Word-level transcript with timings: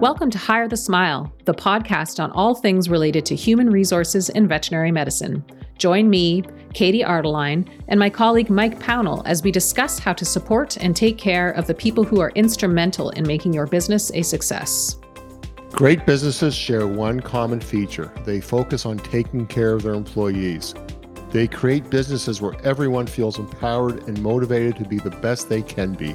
Welcome 0.00 0.30
to 0.30 0.38
Hire 0.38 0.68
the 0.68 0.76
Smile, 0.76 1.32
the 1.44 1.52
podcast 1.52 2.22
on 2.22 2.30
all 2.30 2.54
things 2.54 2.88
related 2.88 3.26
to 3.26 3.34
human 3.34 3.68
resources 3.68 4.28
in 4.28 4.46
veterinary 4.46 4.92
medicine. 4.92 5.44
Join 5.76 6.08
me, 6.08 6.44
Katie 6.72 7.02
Ardeline, 7.02 7.68
and 7.88 7.98
my 7.98 8.08
colleague 8.08 8.48
Mike 8.48 8.78
Pownall 8.78 9.22
as 9.26 9.42
we 9.42 9.50
discuss 9.50 9.98
how 9.98 10.12
to 10.12 10.24
support 10.24 10.76
and 10.76 10.94
take 10.94 11.18
care 11.18 11.50
of 11.50 11.66
the 11.66 11.74
people 11.74 12.04
who 12.04 12.20
are 12.20 12.30
instrumental 12.36 13.10
in 13.10 13.26
making 13.26 13.52
your 13.52 13.66
business 13.66 14.12
a 14.14 14.22
success. 14.22 14.98
Great 15.72 16.06
businesses 16.06 16.54
share 16.54 16.86
one 16.86 17.18
common 17.18 17.58
feature 17.58 18.12
they 18.24 18.40
focus 18.40 18.86
on 18.86 18.98
taking 18.98 19.48
care 19.48 19.72
of 19.72 19.82
their 19.82 19.94
employees. 19.94 20.76
They 21.30 21.48
create 21.48 21.90
businesses 21.90 22.40
where 22.40 22.54
everyone 22.64 23.08
feels 23.08 23.40
empowered 23.40 24.06
and 24.06 24.22
motivated 24.22 24.76
to 24.76 24.84
be 24.84 24.98
the 24.98 25.10
best 25.10 25.48
they 25.48 25.62
can 25.62 25.94
be. 25.94 26.14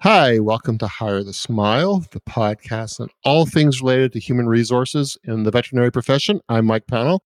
Hi, 0.00 0.38
welcome 0.38 0.76
to 0.78 0.86
Hire 0.86 1.24
the 1.24 1.32
Smile, 1.32 2.04
the 2.10 2.20
podcast 2.20 3.00
on 3.00 3.08
all 3.24 3.46
things 3.46 3.80
related 3.80 4.12
to 4.12 4.20
human 4.20 4.46
resources 4.46 5.16
in 5.24 5.44
the 5.44 5.50
veterinary 5.50 5.90
profession. 5.90 6.42
I'm 6.50 6.66
Mike 6.66 6.86
Pownall, 6.86 7.20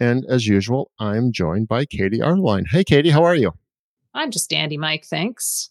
and 0.00 0.24
as 0.26 0.46
usual, 0.46 0.90
I'm 0.98 1.32
joined 1.32 1.68
by 1.68 1.84
Katie 1.84 2.22
Ardeline. 2.22 2.64
Hey, 2.64 2.82
Katie, 2.82 3.10
how 3.10 3.24
are 3.24 3.34
you? 3.34 3.52
I'm 4.14 4.30
just 4.30 4.48
dandy, 4.48 4.78
Mike. 4.78 5.04
Thanks. 5.04 5.68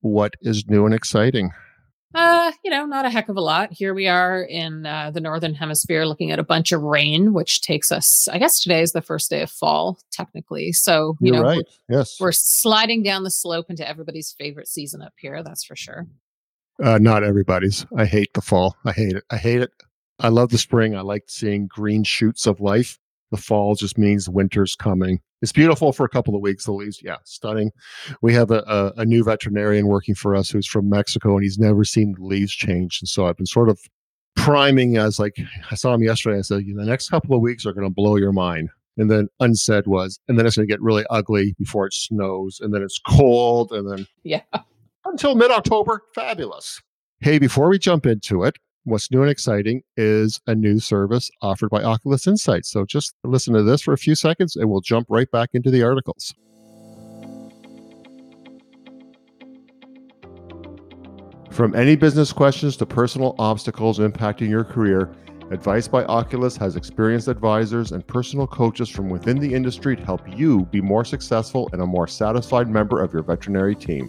What 0.00 0.34
is 0.40 0.68
new 0.68 0.86
and 0.86 0.94
exciting? 0.94 1.50
Uh, 2.14 2.50
you 2.64 2.70
know, 2.70 2.86
not 2.86 3.04
a 3.04 3.10
heck 3.10 3.28
of 3.28 3.36
a 3.36 3.40
lot. 3.40 3.72
Here 3.72 3.94
we 3.94 4.08
are 4.08 4.42
in 4.42 4.84
uh, 4.84 5.12
the 5.12 5.20
northern 5.20 5.54
hemisphere 5.54 6.04
looking 6.06 6.32
at 6.32 6.40
a 6.40 6.44
bunch 6.44 6.72
of 6.72 6.82
rain, 6.82 7.32
which 7.32 7.60
takes 7.62 7.92
us, 7.92 8.26
I 8.28 8.38
guess 8.38 8.60
today 8.60 8.80
is 8.82 8.92
the 8.92 9.00
first 9.02 9.30
day 9.30 9.42
of 9.42 9.50
fall, 9.50 10.00
technically. 10.10 10.72
So, 10.72 11.16
you 11.20 11.32
You're 11.32 11.42
know, 11.42 11.48
right. 11.48 11.62
we're, 11.88 11.98
Yes. 11.98 12.16
we're 12.18 12.32
sliding 12.32 13.04
down 13.04 13.22
the 13.22 13.30
slope 13.30 13.66
into 13.70 13.88
everybody's 13.88 14.32
favorite 14.36 14.66
season 14.66 15.02
up 15.02 15.12
here, 15.18 15.42
that's 15.44 15.62
for 15.64 15.76
sure. 15.76 16.06
Uh, 16.82 16.98
not 16.98 17.22
everybody's. 17.22 17.86
I 17.96 18.06
hate 18.06 18.32
the 18.34 18.40
fall. 18.40 18.74
I 18.84 18.92
hate 18.92 19.14
it. 19.14 19.24
I 19.30 19.36
hate 19.36 19.60
it. 19.60 19.70
I 20.18 20.28
love 20.28 20.48
the 20.50 20.58
spring. 20.58 20.96
I 20.96 21.02
like 21.02 21.24
seeing 21.28 21.68
green 21.68 22.02
shoots 22.02 22.46
of 22.46 22.60
life. 22.60 22.98
The 23.30 23.36
fall 23.36 23.74
just 23.76 23.96
means 23.98 24.28
winter's 24.28 24.74
coming. 24.74 25.20
It's 25.42 25.52
beautiful 25.52 25.92
for 25.92 26.04
a 26.04 26.08
couple 26.08 26.34
of 26.36 26.42
weeks. 26.42 26.64
The 26.66 26.72
leaves, 26.72 27.00
yeah, 27.02 27.16
stunning. 27.24 27.70
We 28.22 28.34
have 28.34 28.50
a, 28.50 28.62
a, 28.66 29.00
a 29.02 29.04
new 29.06 29.24
veterinarian 29.24 29.86
working 29.86 30.14
for 30.14 30.36
us 30.36 30.50
who's 30.50 30.66
from 30.66 30.88
Mexico, 30.90 31.34
and 31.34 31.42
he's 31.42 31.58
never 31.58 31.84
seen 31.84 32.14
the 32.18 32.24
leaves 32.24 32.52
change. 32.52 33.00
And 33.00 33.08
so 33.08 33.26
I've 33.26 33.36
been 33.36 33.46
sort 33.46 33.68
of 33.70 33.80
priming 34.36 34.96
as 34.96 35.18
like 35.18 35.36
I 35.70 35.74
saw 35.74 35.94
him 35.94 36.02
yesterday. 36.02 36.38
I 36.38 36.42
said, 36.42 36.58
the 36.66 36.84
next 36.84 37.08
couple 37.08 37.34
of 37.34 37.42
weeks 37.42 37.64
are 37.66 37.72
going 37.72 37.86
to 37.86 37.92
blow 37.92 38.16
your 38.16 38.32
mind. 38.32 38.68
And 38.96 39.10
then 39.10 39.28
unsaid 39.40 39.86
was, 39.86 40.18
and 40.28 40.38
then 40.38 40.46
it's 40.46 40.56
going 40.56 40.68
to 40.68 40.72
get 40.72 40.82
really 40.82 41.04
ugly 41.08 41.54
before 41.58 41.86
it 41.86 41.94
snows, 41.94 42.58
and 42.60 42.74
then 42.74 42.82
it's 42.82 43.00
cold, 43.06 43.72
and 43.72 43.90
then 43.90 44.06
Yeah. 44.24 44.42
until 45.06 45.34
mid 45.36 45.50
October. 45.50 46.02
Fabulous. 46.14 46.82
Hey, 47.20 47.38
before 47.38 47.68
we 47.70 47.78
jump 47.78 48.04
into 48.04 48.44
it, 48.44 48.56
what's 48.84 49.10
new 49.10 49.22
and 49.22 49.30
exciting 49.30 49.82
is 49.96 50.40
a 50.46 50.54
new 50.54 50.78
service 50.80 51.30
offered 51.42 51.70
by 51.70 51.82
Oculus 51.82 52.26
Insights. 52.26 52.70
So 52.70 52.84
just 52.84 53.14
listen 53.24 53.54
to 53.54 53.62
this 53.62 53.82
for 53.82 53.92
a 53.92 53.98
few 53.98 54.14
seconds 54.14 54.56
and 54.56 54.70
we'll 54.70 54.80
jump 54.80 55.06
right 55.08 55.30
back 55.30 55.50
into 55.52 55.70
the 55.70 55.82
articles. 55.82 56.34
From 61.50 61.74
any 61.74 61.96
business 61.96 62.32
questions 62.32 62.76
to 62.78 62.86
personal 62.86 63.34
obstacles 63.38 63.98
impacting 63.98 64.48
your 64.48 64.64
career, 64.64 65.14
Advice 65.50 65.88
by 65.88 66.04
Oculus 66.04 66.56
has 66.56 66.76
experienced 66.76 67.26
advisors 67.26 67.90
and 67.90 68.06
personal 68.06 68.46
coaches 68.46 68.88
from 68.88 69.10
within 69.10 69.36
the 69.36 69.52
industry 69.52 69.96
to 69.96 70.04
help 70.04 70.22
you 70.38 70.64
be 70.66 70.80
more 70.80 71.04
successful 71.04 71.68
and 71.72 71.82
a 71.82 71.86
more 71.86 72.06
satisfied 72.06 72.68
member 72.68 73.02
of 73.02 73.12
your 73.12 73.24
veterinary 73.24 73.74
team. 73.74 74.08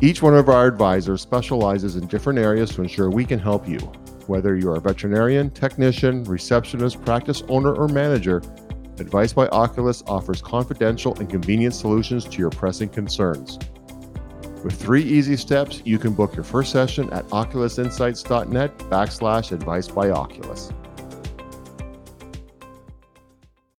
Each 0.00 0.22
one 0.22 0.36
of 0.36 0.48
our 0.48 0.66
advisors 0.66 1.22
specializes 1.22 1.96
in 1.96 2.06
different 2.06 2.38
areas 2.38 2.70
to 2.74 2.82
ensure 2.82 3.10
we 3.10 3.24
can 3.24 3.38
help 3.38 3.68
you. 3.68 3.78
Whether 4.26 4.56
you're 4.56 4.76
a 4.76 4.80
veterinarian, 4.80 5.50
technician, 5.50 6.22
receptionist, 6.24 7.04
practice 7.04 7.42
owner, 7.48 7.74
or 7.74 7.88
manager, 7.88 8.42
Advice 9.00 9.32
by 9.32 9.46
Oculus 9.48 10.02
offers 10.06 10.42
confidential 10.42 11.16
and 11.18 11.28
convenient 11.28 11.74
solutions 11.74 12.24
to 12.24 12.38
your 12.38 12.50
pressing 12.50 12.88
concerns. 12.88 13.58
With 14.64 14.74
three 14.74 15.02
easy 15.02 15.36
steps, 15.36 15.82
you 15.84 15.98
can 15.98 16.14
book 16.14 16.34
your 16.34 16.44
first 16.44 16.72
session 16.72 17.10
at 17.12 17.24
oculusinsights.net 17.28 18.78
backslash 18.78 19.52
advice 19.52 19.88
by 19.88 20.10
Oculus. 20.10 20.72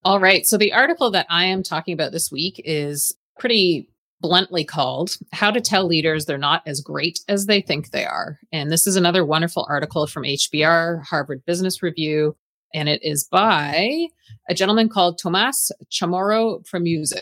All 0.05 0.19
right. 0.19 0.45
So 0.45 0.57
the 0.57 0.71
article 0.71 1.11
that 1.11 1.27
I 1.29 1.45
am 1.45 1.63
talking 1.63 1.93
about 1.93 2.13
this 2.13 2.31
week 2.31 2.61
is 2.63 3.15
pretty 3.37 3.89
bluntly 4.21 4.63
called 4.63 5.17
How 5.31 5.51
to 5.51 5.61
Tell 5.61 5.85
Leaders 5.85 6.25
They're 6.25 6.37
Not 6.37 6.61
as 6.65 6.81
Great 6.81 7.19
as 7.27 7.45
They 7.45 7.61
Think 7.61 7.91
They 7.91 8.05
Are. 8.05 8.39
And 8.51 8.71
this 8.71 8.85
is 8.85 8.95
another 8.95 9.25
wonderful 9.25 9.65
article 9.69 10.07
from 10.07 10.23
HBR, 10.23 11.03
Harvard 11.03 11.45
Business 11.45 11.81
Review. 11.81 12.35
And 12.73 12.89
it 12.89 13.03
is 13.03 13.23
by 13.23 14.07
a 14.49 14.53
gentleman 14.53 14.89
called 14.89 15.17
Tomas 15.17 15.71
Chamorro-Premuzic. 15.91 17.21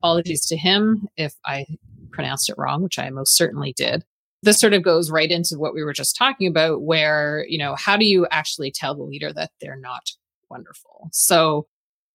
Apologies 0.00 0.46
to 0.46 0.56
him 0.56 1.08
if 1.16 1.34
I 1.44 1.66
pronounced 2.12 2.48
it 2.48 2.56
wrong, 2.58 2.82
which 2.82 2.98
I 2.98 3.10
most 3.10 3.36
certainly 3.36 3.72
did. 3.72 4.04
This 4.42 4.60
sort 4.60 4.74
of 4.74 4.82
goes 4.82 5.10
right 5.10 5.30
into 5.30 5.58
what 5.58 5.74
we 5.74 5.82
were 5.82 5.92
just 5.92 6.16
talking 6.16 6.46
about, 6.46 6.82
where, 6.82 7.44
you 7.48 7.58
know, 7.58 7.74
how 7.74 7.96
do 7.96 8.04
you 8.04 8.26
actually 8.30 8.70
tell 8.70 8.94
the 8.94 9.02
leader 9.02 9.32
that 9.32 9.50
they're 9.60 9.76
not 9.76 10.10
wonderful? 10.48 11.08
So, 11.12 11.66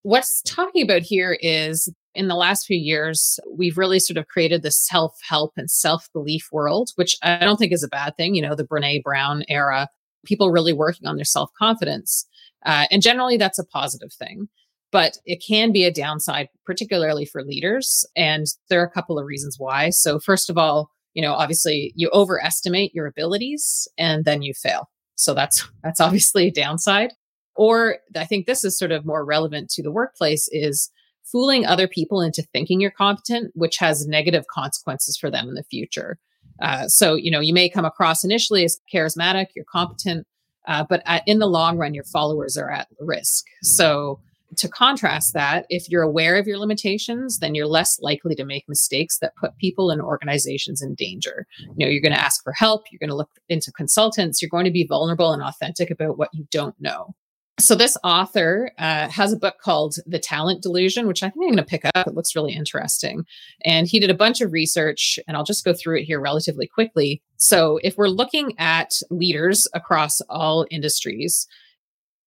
what's 0.03 0.41
talking 0.43 0.83
about 0.83 1.01
here 1.01 1.37
is 1.41 1.91
in 2.13 2.27
the 2.27 2.35
last 2.35 2.65
few 2.65 2.77
years, 2.77 3.39
we've 3.49 3.77
really 3.77 3.99
sort 3.99 4.17
of 4.17 4.27
created 4.27 4.63
this 4.63 4.77
self 4.77 5.17
help 5.27 5.53
and 5.57 5.69
self 5.69 6.07
belief 6.13 6.49
world, 6.51 6.91
which 6.95 7.17
I 7.23 7.39
don't 7.39 7.57
think 7.57 7.71
is 7.71 7.83
a 7.83 7.89
bad 7.89 8.15
thing. 8.17 8.35
You 8.35 8.41
know, 8.41 8.55
the 8.55 8.67
Brene 8.67 9.03
Brown 9.03 9.43
era, 9.47 9.87
people 10.25 10.51
really 10.51 10.73
working 10.73 11.07
on 11.07 11.15
their 11.15 11.25
self 11.25 11.49
confidence. 11.57 12.25
Uh, 12.65 12.85
and 12.91 13.01
generally, 13.01 13.37
that's 13.37 13.59
a 13.59 13.65
positive 13.65 14.13
thing 14.13 14.47
but 14.91 15.17
it 15.25 15.41
can 15.45 15.71
be 15.71 15.85
a 15.85 15.93
downside, 15.93 16.49
particularly 16.65 17.25
for 17.25 17.43
leaders. 17.43 18.05
And 18.15 18.45
there 18.69 18.81
are 18.81 18.85
a 18.85 18.91
couple 18.91 19.17
of 19.17 19.25
reasons 19.25 19.55
why. 19.57 19.89
So, 19.89 20.19
first 20.19 20.49
of 20.49 20.57
all, 20.57 20.91
you 21.13 21.21
know, 21.21 21.33
obviously 21.33 21.93
you 21.95 22.09
overestimate 22.13 22.93
your 22.93 23.07
abilities 23.07 23.87
and 23.97 24.25
then 24.25 24.41
you 24.41 24.53
fail. 24.53 24.89
So 25.15 25.33
that's 25.33 25.67
that's 25.83 25.99
obviously 25.99 26.47
a 26.47 26.51
downside. 26.51 27.13
Or 27.55 27.97
I 28.15 28.25
think 28.25 28.45
this 28.45 28.63
is 28.63 28.77
sort 28.77 28.91
of 28.91 29.05
more 29.05 29.25
relevant 29.25 29.69
to 29.71 29.83
the 29.83 29.91
workplace 29.91 30.47
is 30.51 30.89
fooling 31.23 31.65
other 31.65 31.87
people 31.87 32.21
into 32.21 32.43
thinking 32.53 32.81
you're 32.81 32.91
competent, 32.91 33.51
which 33.55 33.77
has 33.77 34.07
negative 34.07 34.45
consequences 34.47 35.17
for 35.17 35.29
them 35.29 35.47
in 35.47 35.55
the 35.55 35.63
future. 35.63 36.17
Uh, 36.61 36.87
so, 36.87 37.15
you 37.15 37.31
know, 37.31 37.39
you 37.39 37.53
may 37.53 37.69
come 37.69 37.85
across 37.85 38.23
initially 38.23 38.63
as 38.63 38.79
charismatic, 38.93 39.47
you're 39.55 39.65
competent, 39.71 40.27
uh, 40.67 40.85
but 40.87 41.01
at, 41.05 41.23
in 41.25 41.39
the 41.39 41.47
long 41.47 41.77
run, 41.77 41.93
your 41.93 42.03
followers 42.03 42.55
are 42.57 42.69
at 42.69 42.87
risk. 42.99 43.45
So, 43.63 44.19
to 44.57 44.67
contrast 44.67 45.33
that, 45.33 45.65
if 45.69 45.89
you're 45.89 46.01
aware 46.01 46.37
of 46.37 46.45
your 46.45 46.57
limitations, 46.57 47.39
then 47.39 47.55
you're 47.55 47.67
less 47.67 47.97
likely 48.01 48.35
to 48.35 48.43
make 48.43 48.65
mistakes 48.67 49.17
that 49.19 49.35
put 49.37 49.57
people 49.57 49.89
and 49.89 50.01
organizations 50.01 50.81
in 50.81 50.93
danger. 50.95 51.47
You 51.77 51.85
know, 51.85 51.89
you're 51.89 52.01
going 52.01 52.13
to 52.13 52.21
ask 52.21 52.43
for 52.43 52.51
help, 52.51 52.83
you're 52.91 52.99
going 52.99 53.09
to 53.09 53.15
look 53.15 53.29
into 53.47 53.71
consultants, 53.71 54.41
you're 54.41 54.49
going 54.49 54.65
to 54.65 54.71
be 54.71 54.85
vulnerable 54.85 55.31
and 55.31 55.41
authentic 55.41 55.89
about 55.89 56.17
what 56.17 56.29
you 56.33 56.45
don't 56.51 56.75
know. 56.81 57.15
So, 57.59 57.75
this 57.75 57.95
author 58.03 58.71
uh, 58.79 59.07
has 59.09 59.33
a 59.33 59.37
book 59.37 59.55
called 59.61 59.95
The 60.07 60.17
Talent 60.17 60.63
Delusion, 60.63 61.05
which 61.05 61.21
I 61.21 61.29
think 61.29 61.43
I'm 61.43 61.49
going 61.49 61.57
to 61.57 61.63
pick 61.63 61.83
up. 61.93 62.07
It 62.07 62.15
looks 62.15 62.35
really 62.35 62.53
interesting. 62.53 63.23
And 63.65 63.87
he 63.87 63.99
did 63.99 64.09
a 64.09 64.15
bunch 64.15 64.41
of 64.41 64.51
research, 64.51 65.19
and 65.27 65.37
I'll 65.37 65.43
just 65.43 65.65
go 65.65 65.73
through 65.73 65.99
it 65.99 66.05
here 66.05 66.19
relatively 66.19 66.65
quickly. 66.65 67.21
So, 67.37 67.79
if 67.83 67.97
we're 67.97 68.07
looking 68.07 68.53
at 68.57 68.93
leaders 69.11 69.67
across 69.73 70.21
all 70.21 70.65
industries, 70.71 71.45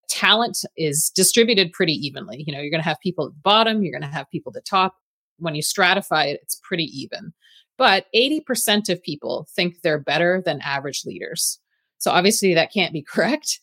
talent 0.09 0.59
is 0.77 1.11
distributed 1.15 1.73
pretty 1.73 1.95
evenly. 1.95 2.45
You 2.47 2.53
know, 2.53 2.61
you're 2.61 2.71
going 2.71 2.83
to 2.83 2.89
have 2.89 3.01
people 3.01 3.27
at 3.27 3.33
the 3.33 3.41
bottom, 3.41 3.83
you're 3.83 3.99
going 3.99 4.09
to 4.09 4.17
have 4.17 4.31
people 4.31 4.51
at 4.51 4.55
the 4.55 4.69
top. 4.69 4.95
When 5.39 5.57
you 5.57 5.63
stratify 5.63 6.27
it, 6.27 6.41
it's 6.43 6.61
pretty 6.63 6.85
even. 6.85 7.33
But 7.77 8.07
80% 8.15 8.89
of 8.89 9.03
people 9.03 9.49
think 9.55 9.81
they're 9.83 9.99
better 9.99 10.41
than 10.45 10.61
average 10.61 11.03
leaders. 11.05 11.59
So 11.99 12.11
obviously 12.13 12.55
that 12.55 12.73
can't 12.73 12.93
be 12.93 13.03
correct. 13.09 13.61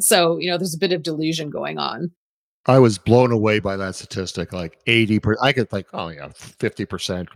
So, 0.00 0.38
you 0.38 0.50
know, 0.50 0.58
there's 0.58 0.74
a 0.74 0.78
bit 0.78 0.92
of 0.92 1.02
delusion 1.02 1.50
going 1.50 1.78
on. 1.78 2.10
I 2.66 2.78
was 2.78 2.98
blown 2.98 3.30
away 3.30 3.60
by 3.60 3.76
that 3.76 3.94
statistic. 3.94 4.52
Like 4.52 4.78
80 4.86 5.18
per 5.20 5.36
I 5.42 5.52
could 5.52 5.70
think, 5.70 5.86
oh 5.92 6.08
yeah, 6.08 6.28
50%. 6.28 7.28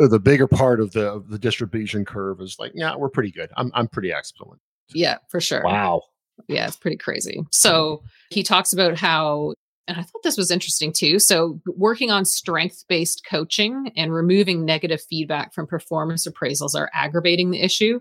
Uh, 0.00 0.08
the 0.08 0.18
bigger 0.18 0.46
part 0.46 0.80
of 0.80 0.92
the 0.92 1.12
of 1.12 1.28
the 1.28 1.38
distribution 1.38 2.04
curve 2.04 2.40
is 2.40 2.56
like, 2.58 2.72
yeah, 2.74 2.96
we're 2.96 3.10
pretty 3.10 3.30
good. 3.30 3.50
I'm 3.56 3.70
I'm 3.74 3.88
pretty 3.88 4.12
excellent. 4.12 4.60
Yeah, 4.92 5.18
for 5.28 5.40
sure. 5.40 5.62
Wow. 5.64 6.02
Yeah, 6.48 6.66
it's 6.66 6.76
pretty 6.76 6.96
crazy. 6.96 7.38
Mm-hmm. 7.38 7.48
So 7.50 8.02
he 8.30 8.42
talks 8.42 8.72
about 8.72 8.96
how, 8.96 9.54
and 9.86 9.98
I 9.98 10.02
thought 10.02 10.22
this 10.22 10.36
was 10.36 10.50
interesting 10.50 10.92
too. 10.92 11.18
So, 11.18 11.60
working 11.66 12.10
on 12.10 12.24
strength 12.24 12.84
based 12.88 13.24
coaching 13.28 13.92
and 13.96 14.12
removing 14.12 14.64
negative 14.64 15.02
feedback 15.02 15.52
from 15.52 15.66
performance 15.66 16.26
appraisals 16.26 16.74
are 16.74 16.90
aggravating 16.94 17.50
the 17.50 17.60
issue. 17.60 18.00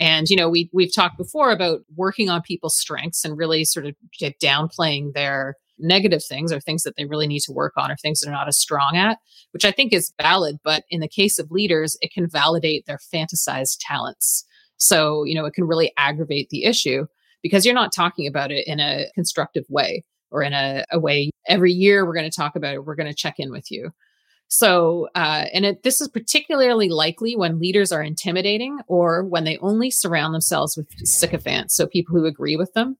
And, 0.00 0.28
you 0.28 0.36
know, 0.36 0.48
we, 0.48 0.70
we've 0.72 0.94
talked 0.94 1.16
before 1.18 1.50
about 1.50 1.80
working 1.96 2.30
on 2.30 2.42
people's 2.42 2.78
strengths 2.78 3.24
and 3.24 3.36
really 3.36 3.64
sort 3.64 3.86
of 3.86 3.94
get 4.18 4.38
downplaying 4.40 5.14
their 5.14 5.56
negative 5.78 6.24
things 6.24 6.52
or 6.52 6.60
things 6.60 6.82
that 6.82 6.96
they 6.96 7.04
really 7.04 7.26
need 7.26 7.40
to 7.40 7.52
work 7.52 7.74
on 7.76 7.90
or 7.90 7.96
things 7.96 8.20
they're 8.20 8.32
not 8.32 8.48
as 8.48 8.58
strong 8.58 8.96
at, 8.96 9.18
which 9.52 9.64
I 9.64 9.70
think 9.70 9.92
is 9.92 10.12
valid. 10.20 10.58
But 10.64 10.84
in 10.90 11.00
the 11.00 11.08
case 11.08 11.38
of 11.38 11.50
leaders, 11.50 11.96
it 12.00 12.12
can 12.12 12.28
validate 12.28 12.86
their 12.86 12.98
fantasized 13.12 13.78
talents. 13.80 14.44
So, 14.76 15.24
you 15.24 15.34
know, 15.34 15.44
it 15.44 15.54
can 15.54 15.66
really 15.66 15.92
aggravate 15.96 16.50
the 16.50 16.64
issue 16.64 17.06
because 17.42 17.64
you're 17.64 17.74
not 17.74 17.92
talking 17.92 18.26
about 18.26 18.50
it 18.50 18.66
in 18.66 18.80
a 18.80 19.06
constructive 19.14 19.64
way 19.68 20.04
or 20.30 20.42
in 20.42 20.52
a, 20.52 20.84
a 20.92 20.98
way 20.98 21.30
every 21.48 21.72
year 21.72 22.04
we're 22.04 22.14
going 22.14 22.30
to 22.30 22.36
talk 22.36 22.56
about 22.56 22.74
it, 22.74 22.84
we're 22.84 22.94
going 22.94 23.08
to 23.08 23.14
check 23.14 23.36
in 23.38 23.50
with 23.50 23.70
you. 23.70 23.90
So, 24.48 25.08
uh, 25.14 25.44
and 25.52 25.66
it, 25.66 25.82
this 25.82 26.00
is 26.00 26.08
particularly 26.08 26.88
likely 26.88 27.36
when 27.36 27.58
leaders 27.58 27.92
are 27.92 28.02
intimidating 28.02 28.78
or 28.86 29.22
when 29.24 29.44
they 29.44 29.58
only 29.58 29.90
surround 29.90 30.34
themselves 30.34 30.76
with 30.76 30.88
sycophants, 31.06 31.76
so 31.76 31.86
people 31.86 32.16
who 32.16 32.24
agree 32.24 32.56
with 32.56 32.72
them. 32.72 32.96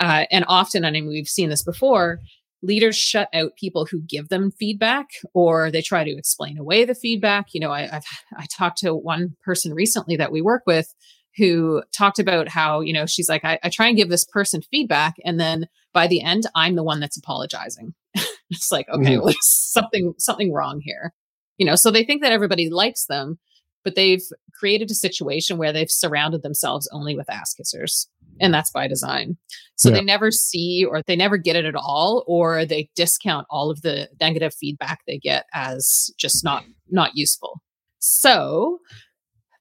Uh, 0.00 0.24
and 0.30 0.44
often, 0.48 0.84
I 0.84 0.90
mean, 0.90 1.08
we've 1.08 1.28
seen 1.28 1.50
this 1.50 1.62
before, 1.62 2.18
leaders 2.62 2.96
shut 2.96 3.28
out 3.32 3.56
people 3.56 3.86
who 3.86 4.00
give 4.00 4.28
them 4.28 4.50
feedback 4.50 5.06
or 5.34 5.70
they 5.70 5.82
try 5.82 6.02
to 6.02 6.16
explain 6.16 6.58
away 6.58 6.84
the 6.84 6.94
feedback. 6.94 7.46
You 7.52 7.60
know, 7.60 7.70
I, 7.70 7.96
I've 7.96 8.04
I 8.36 8.46
talked 8.46 8.78
to 8.78 8.94
one 8.94 9.36
person 9.44 9.74
recently 9.74 10.16
that 10.16 10.32
we 10.32 10.42
work 10.42 10.62
with 10.66 10.92
who 11.36 11.82
talked 11.96 12.18
about 12.18 12.48
how, 12.48 12.80
you 12.80 12.92
know, 12.92 13.06
she's 13.06 13.28
like, 13.28 13.44
I, 13.44 13.60
I 13.62 13.68
try 13.68 13.86
and 13.86 13.96
give 13.96 14.08
this 14.08 14.24
person 14.24 14.60
feedback. 14.60 15.14
And 15.24 15.38
then 15.38 15.68
by 15.92 16.08
the 16.08 16.20
end, 16.20 16.44
I'm 16.56 16.74
the 16.74 16.82
one 16.82 16.98
that's 16.98 17.16
apologizing. 17.16 17.94
it's 18.50 18.72
like, 18.72 18.88
okay, 18.88 19.14
mm-hmm. 19.14 19.24
well, 19.24 19.34
something, 19.40 20.14
something 20.18 20.52
wrong 20.52 20.80
here. 20.82 21.12
You 21.56 21.66
know, 21.66 21.74
so 21.74 21.90
they 21.90 22.04
think 22.04 22.22
that 22.22 22.32
everybody 22.32 22.70
likes 22.70 23.06
them, 23.06 23.38
but 23.84 23.94
they've 23.94 24.22
created 24.54 24.90
a 24.90 24.94
situation 24.94 25.58
where 25.58 25.72
they've 25.72 25.90
surrounded 25.90 26.42
themselves 26.42 26.88
only 26.92 27.16
with 27.16 27.30
ass 27.30 27.54
kissers. 27.58 28.06
And 28.40 28.54
that's 28.54 28.70
by 28.70 28.86
design. 28.86 29.36
So 29.76 29.88
yeah. 29.88 29.96
they 29.96 30.02
never 30.02 30.30
see 30.30 30.84
or 30.88 31.02
they 31.02 31.16
never 31.16 31.36
get 31.36 31.56
it 31.56 31.64
at 31.64 31.74
all, 31.74 32.24
or 32.28 32.64
they 32.64 32.88
discount 32.94 33.46
all 33.50 33.70
of 33.70 33.82
the 33.82 34.08
negative 34.20 34.54
feedback 34.54 35.00
they 35.06 35.18
get 35.18 35.46
as 35.54 36.10
just 36.18 36.44
not 36.44 36.64
not 36.88 37.16
useful. 37.16 37.60
So 37.98 38.78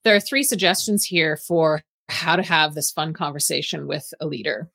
there 0.03 0.15
are 0.15 0.19
three 0.19 0.43
suggestions 0.43 1.03
here 1.03 1.37
for 1.37 1.81
how 2.09 2.35
to 2.35 2.43
have 2.43 2.75
this 2.75 2.91
fun 2.91 3.13
conversation 3.13 3.87
with 3.87 4.13
a 4.19 4.27
leader. 4.27 4.69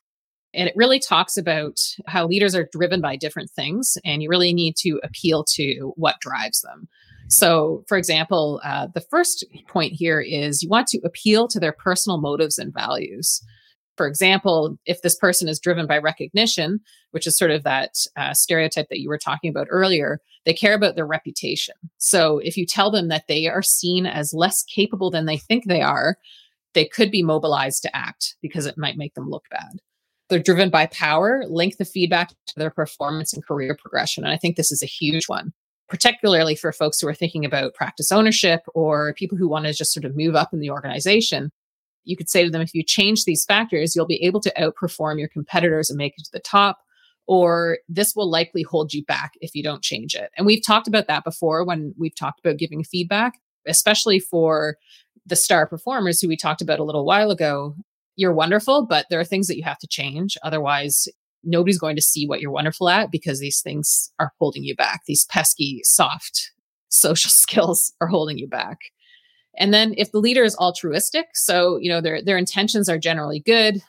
And 0.55 0.69
it 0.69 0.77
really 0.77 0.99
talks 0.99 1.37
about 1.37 1.81
how 2.07 2.27
leaders 2.27 2.55
are 2.55 2.69
driven 2.73 3.01
by 3.01 3.17
different 3.17 3.51
things, 3.51 3.97
and 4.05 4.23
you 4.23 4.29
really 4.29 4.53
need 4.53 4.77
to 4.79 5.01
appeal 5.03 5.45
to 5.55 5.93
what 5.97 6.21
drives 6.21 6.61
them. 6.61 6.89
So, 7.29 7.85
for 7.89 7.97
example, 7.97 8.61
uh, 8.63 8.89
the 8.95 9.01
first 9.01 9.47
point 9.69 9.93
here 9.95 10.21
is 10.21 10.63
you 10.63 10.69
want 10.69 10.89
to 10.89 11.01
appeal 11.05 11.49
to 11.49 11.59
their 11.59 11.73
personal 11.73 12.21
motives 12.21 12.59
and 12.59 12.75
values. 12.75 13.43
For 13.97 14.07
example, 14.07 14.77
if 14.85 15.03
this 15.03 15.17
person 15.17 15.49
is 15.49 15.61
driven 15.61 15.87
by 15.87 15.99
recognition, 15.99 16.81
which 17.13 17.27
is 17.27 17.37
sort 17.37 17.51
of 17.51 17.63
that 17.63 17.95
uh, 18.17 18.35
stereotype 18.35 18.89
that 18.91 19.01
you 19.01 19.09
were 19.09 19.19
talking 19.19 19.51
about 19.51 19.69
earlier, 19.71 20.19
they 20.45 20.53
care 20.53 20.75
about 20.75 20.97
their 20.97 21.07
reputation. 21.07 21.75
So 21.99 22.39
if 22.39 22.57
you 22.57 22.67
tell 22.67 22.91
them 22.91 23.09
that 23.09 23.27
they 23.29 23.47
are 23.49 23.63
seen 23.63 24.07
as 24.07 24.35
less 24.35 24.63
capable 24.65 25.11
than 25.11 25.27
they 25.27 25.39
think 25.39 25.65
they 25.65 25.83
are, 25.83 26.17
they 26.75 26.87
could 26.87 27.11
be 27.11 27.23
mobilized 27.23 27.83
to 27.83 27.97
act 27.97 28.37
because 28.43 28.67
it 28.67 28.79
might 28.79 28.97
make 28.97 29.15
them 29.15 29.29
look 29.29 29.45
bad. 29.51 29.81
They're 30.33 30.41
driven 30.43 30.71
by 30.71 30.87
power, 30.87 31.45
link 31.47 31.77
the 31.77 31.85
feedback 31.85 32.31
to 32.31 32.55
their 32.57 32.71
performance 32.71 33.35
and 33.35 33.45
career 33.45 33.77
progression. 33.79 34.25
And 34.25 34.33
I 34.33 34.39
think 34.39 34.57
this 34.57 34.73
is 34.73 34.83
a 34.83 34.87
huge 34.87 35.29
one, 35.29 35.53
particularly 35.91 36.57
for 36.57 36.73
folks 36.73 36.99
who 36.99 37.07
are 37.09 37.15
thinking 37.15 37.45
about 37.45 37.75
practice 37.75 38.11
ownership 38.11 38.63
or 38.75 39.13
people 39.13 39.37
who 39.37 39.47
want 39.47 39.67
to 39.67 39.75
just 39.75 39.93
sort 39.93 40.07
of 40.07 40.17
move 40.17 40.35
up 40.35 40.55
in 40.55 40.61
the 40.61 40.71
organization. 40.71 41.53
You 42.05 42.17
could 42.17 42.31
say 42.31 42.45
to 42.45 42.51
them, 42.51 42.63
if 42.63 42.73
you 42.73 42.83
change 42.83 43.27
these 43.27 43.45
factors, 43.45 43.95
you'll 43.95 44.07
be 44.07 44.25
able 44.25 44.41
to 44.41 44.53
outperform 44.59 45.19
your 45.19 45.29
competitors 45.29 45.91
and 45.91 45.99
make 45.99 46.15
it 46.17 46.25
to 46.25 46.33
the 46.33 46.41
top 46.41 46.79
or 47.27 47.79
this 47.89 48.17
will 48.17 48.31
likely 48.31 48.63
hold 48.63 48.93
you 48.93 49.05
back 49.05 49.33
if 49.41 49.55
you 49.55 49.63
don't 49.63 49.83
change 49.83 50.15
it. 50.15 50.31
And 50.37 50.47
we've 50.47 50.65
talked 50.65 50.89
about 50.89 51.07
that 51.09 51.25
before 51.25 51.65
when 51.65 51.95
we've 51.99 52.17
talked 52.17 52.41
about 52.41 52.59
giving 52.59 52.83
feedback, 52.83 53.35
especially 53.67 54.19
for 54.19 54.77
the 55.27 55.37
star 55.37 55.67
performers 55.67 56.21
who 56.21 56.29
we 56.29 56.37
talked 56.37 56.63
about 56.63 56.81
a 56.81 56.85
little 56.85 57.05
while 57.05 57.31
ago. 57.31 57.77
You're 58.17 58.35
wonderful, 58.35 58.87
but 58.87 59.07
there 59.11 59.21
are 59.21 59.25
things 59.25 59.47
that 59.47 59.57
you 59.57 59.65
have 59.65 59.79
to 59.79 59.87
change. 59.87 60.37
Otherwise, 60.43 61.09
nobody's 61.45 61.79
going 61.79 61.97
to 61.97 62.03
see 62.03 62.27
what 62.27 62.41
you're 62.41 62.51
wonderful 62.51 62.89
at 62.89 63.11
because 63.11 63.41
these 63.41 63.61
things 63.61 64.13
are 64.19 64.33
holding 64.39 64.65
you 64.65 64.77
back. 64.77 65.03
These 65.07 65.25
pesky, 65.27 65.81
soft 65.85 66.53
social 66.89 67.31
skills 67.31 67.93
are 68.01 68.09
holding 68.09 68.39
you 68.39 68.47
back. 68.47 68.79
And 69.57 69.73
then 69.73 69.95
if 69.97 70.13
the 70.13 70.19
leader 70.19 70.45
is 70.45 70.57
altruistic, 70.57 71.27
so 71.35 71.77
you 71.77 71.91
know 71.91 72.01
their 72.01 72.23
their 72.23 72.39
intentions 72.39 72.89
are 72.89 72.99
generally 72.99 73.41
good, 73.41 73.83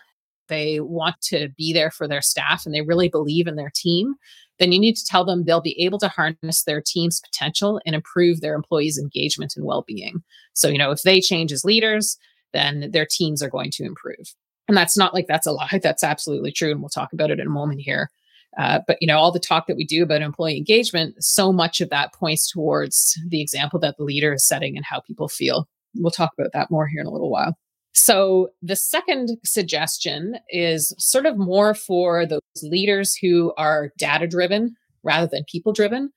they 0.50 0.80
want 0.80 1.16
to 1.24 1.50
be 1.58 1.74
there 1.74 1.92
for 1.92 2.08
their 2.08 2.22
staff 2.22 2.66
and 2.66 2.74
they 2.74 2.82
really 2.82 3.08
believe 3.08 3.48
in 3.48 3.56
their 3.56 3.72
team, 3.74 4.16
then 4.60 4.72
you 4.72 4.80
need 4.80 4.96
to 4.96 5.06
tell 5.06 5.26
them 5.26 5.44
they'll 5.44 5.62
be 5.62 5.80
able 5.82 6.00
to 6.00 6.08
harness 6.08 6.64
their 6.64 6.82
team's 6.82 7.22
potential 7.22 7.80
and 7.86 7.96
improve 7.96 8.42
their 8.42 8.56
employees' 8.56 8.98
engagement 8.98 9.54
and 9.56 9.66
well 9.66 9.84
being. 9.88 10.24
So, 10.54 10.68
you 10.68 10.78
know, 10.78 10.92
if 10.92 11.02
they 11.04 11.22
change 11.22 11.52
as 11.52 11.66
leaders, 11.66 12.18
then 12.54 12.92
their 12.92 13.08
teams 13.10 13.42
are 13.42 13.50
going 13.50 13.72
to 13.72 13.84
improve. 13.84 14.34
And 14.68 14.78
that's 14.78 14.98
not 14.98 15.14
like 15.14 15.28
that's 15.28 15.48
a 15.48 15.52
lie. 15.52 15.80
That's 15.82 16.04
absolutely 16.04 16.52
true. 16.52 16.72
And 16.72 16.82
we'll 16.82 16.90
talk 16.90 17.14
about 17.14 17.32
it 17.32 17.40
in 17.40 17.48
a 17.48 17.52
moment 17.52 17.82
here. 17.82 18.10
Uh, 18.58 18.80
but 18.88 18.98
you 19.02 19.08
know, 19.08 19.18
all 19.18 19.32
the 19.32 19.40
talk 19.40 19.68
that 19.68 19.78
we 19.78 19.86
do 19.86 20.04
about 20.04 20.22
employee 20.22 20.58
engagement, 20.58 21.16
so 21.24 21.52
much 21.52 21.82
of 21.82 21.90
that 21.90 22.14
points 22.14 22.52
towards 22.52 23.20
the 23.28 23.42
example 23.42 23.80
that 23.80 23.98
the 23.98 24.04
leader 24.04 24.34
is 24.34 24.48
setting 24.48 24.76
and 24.76 24.86
how 24.86 25.00
people 25.02 25.28
feel. 25.28 25.68
We'll 25.96 26.12
talk 26.12 26.32
about 26.38 26.52
that 26.54 26.72
more 26.72 26.88
here 26.88 27.02
in 27.02 27.08
a 27.08 27.12
little 27.12 27.32
while. 27.32 27.58
So, 27.96 28.50
the 28.62 28.76
second 28.76 29.38
suggestion 29.44 30.38
is 30.50 30.96
sort 30.98 31.28
of 31.28 31.38
more 31.38 31.76
for 31.76 32.26
those 32.26 32.42
leaders 32.64 33.16
who 33.16 33.54
are 33.56 33.92
data 33.98 34.26
driven 34.28 34.76
rather 35.04 35.28
than 35.32 35.44
people 35.48 35.74
driven. 35.74 36.12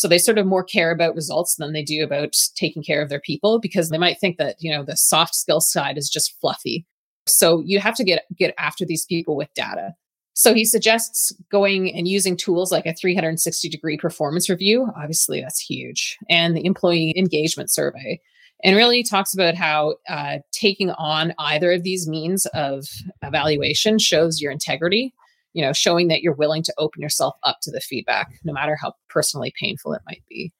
So, 0.00 0.08
they 0.08 0.16
sort 0.16 0.38
of 0.38 0.46
more 0.46 0.64
care 0.64 0.90
about 0.90 1.14
results 1.14 1.56
than 1.56 1.74
they 1.74 1.82
do 1.82 2.02
about 2.02 2.34
taking 2.54 2.82
care 2.82 3.02
of 3.02 3.10
their 3.10 3.20
people 3.20 3.60
because 3.60 3.90
they 3.90 3.98
might 3.98 4.18
think 4.18 4.38
that, 4.38 4.56
you 4.58 4.72
know, 4.72 4.82
the 4.82 4.96
soft 4.96 5.34
skill 5.34 5.60
side 5.60 5.98
is 5.98 6.08
just 6.08 6.40
fluffy. 6.40 6.86
So, 7.26 7.62
you 7.66 7.80
have 7.80 7.96
to 7.96 8.04
get 8.04 8.24
get 8.38 8.54
after 8.56 8.86
these 8.86 9.04
people 9.04 9.36
with 9.36 9.52
data. 9.54 9.94
So 10.32 10.54
he 10.54 10.64
suggests 10.64 11.34
going 11.50 11.94
and 11.94 12.08
using 12.08 12.34
tools 12.34 12.72
like 12.72 12.86
a 12.86 12.94
360 12.94 13.68
degree 13.68 13.98
performance 13.98 14.48
review. 14.48 14.88
Obviously, 14.96 15.42
that's 15.42 15.60
huge. 15.60 16.16
And 16.30 16.56
the 16.56 16.64
employee 16.64 17.12
engagement 17.14 17.70
survey 17.70 18.18
and 18.64 18.74
really 18.74 19.02
talks 19.02 19.34
about 19.34 19.54
how 19.54 19.96
uh, 20.08 20.38
taking 20.50 20.92
on 20.92 21.34
either 21.38 21.72
of 21.72 21.82
these 21.82 22.08
means 22.08 22.46
of 22.54 22.86
evaluation 23.22 23.98
shows 23.98 24.40
your 24.40 24.50
integrity 24.50 25.12
you 25.52 25.64
know 25.64 25.72
showing 25.72 26.08
that 26.08 26.22
you're 26.22 26.34
willing 26.34 26.62
to 26.62 26.74
open 26.78 27.02
yourself 27.02 27.34
up 27.42 27.58
to 27.62 27.70
the 27.70 27.80
feedback 27.80 28.28
no 28.44 28.52
matter 28.52 28.76
how 28.80 28.92
personally 29.08 29.52
painful 29.58 29.92
it 29.92 30.02
might 30.06 30.22
be. 30.28 30.52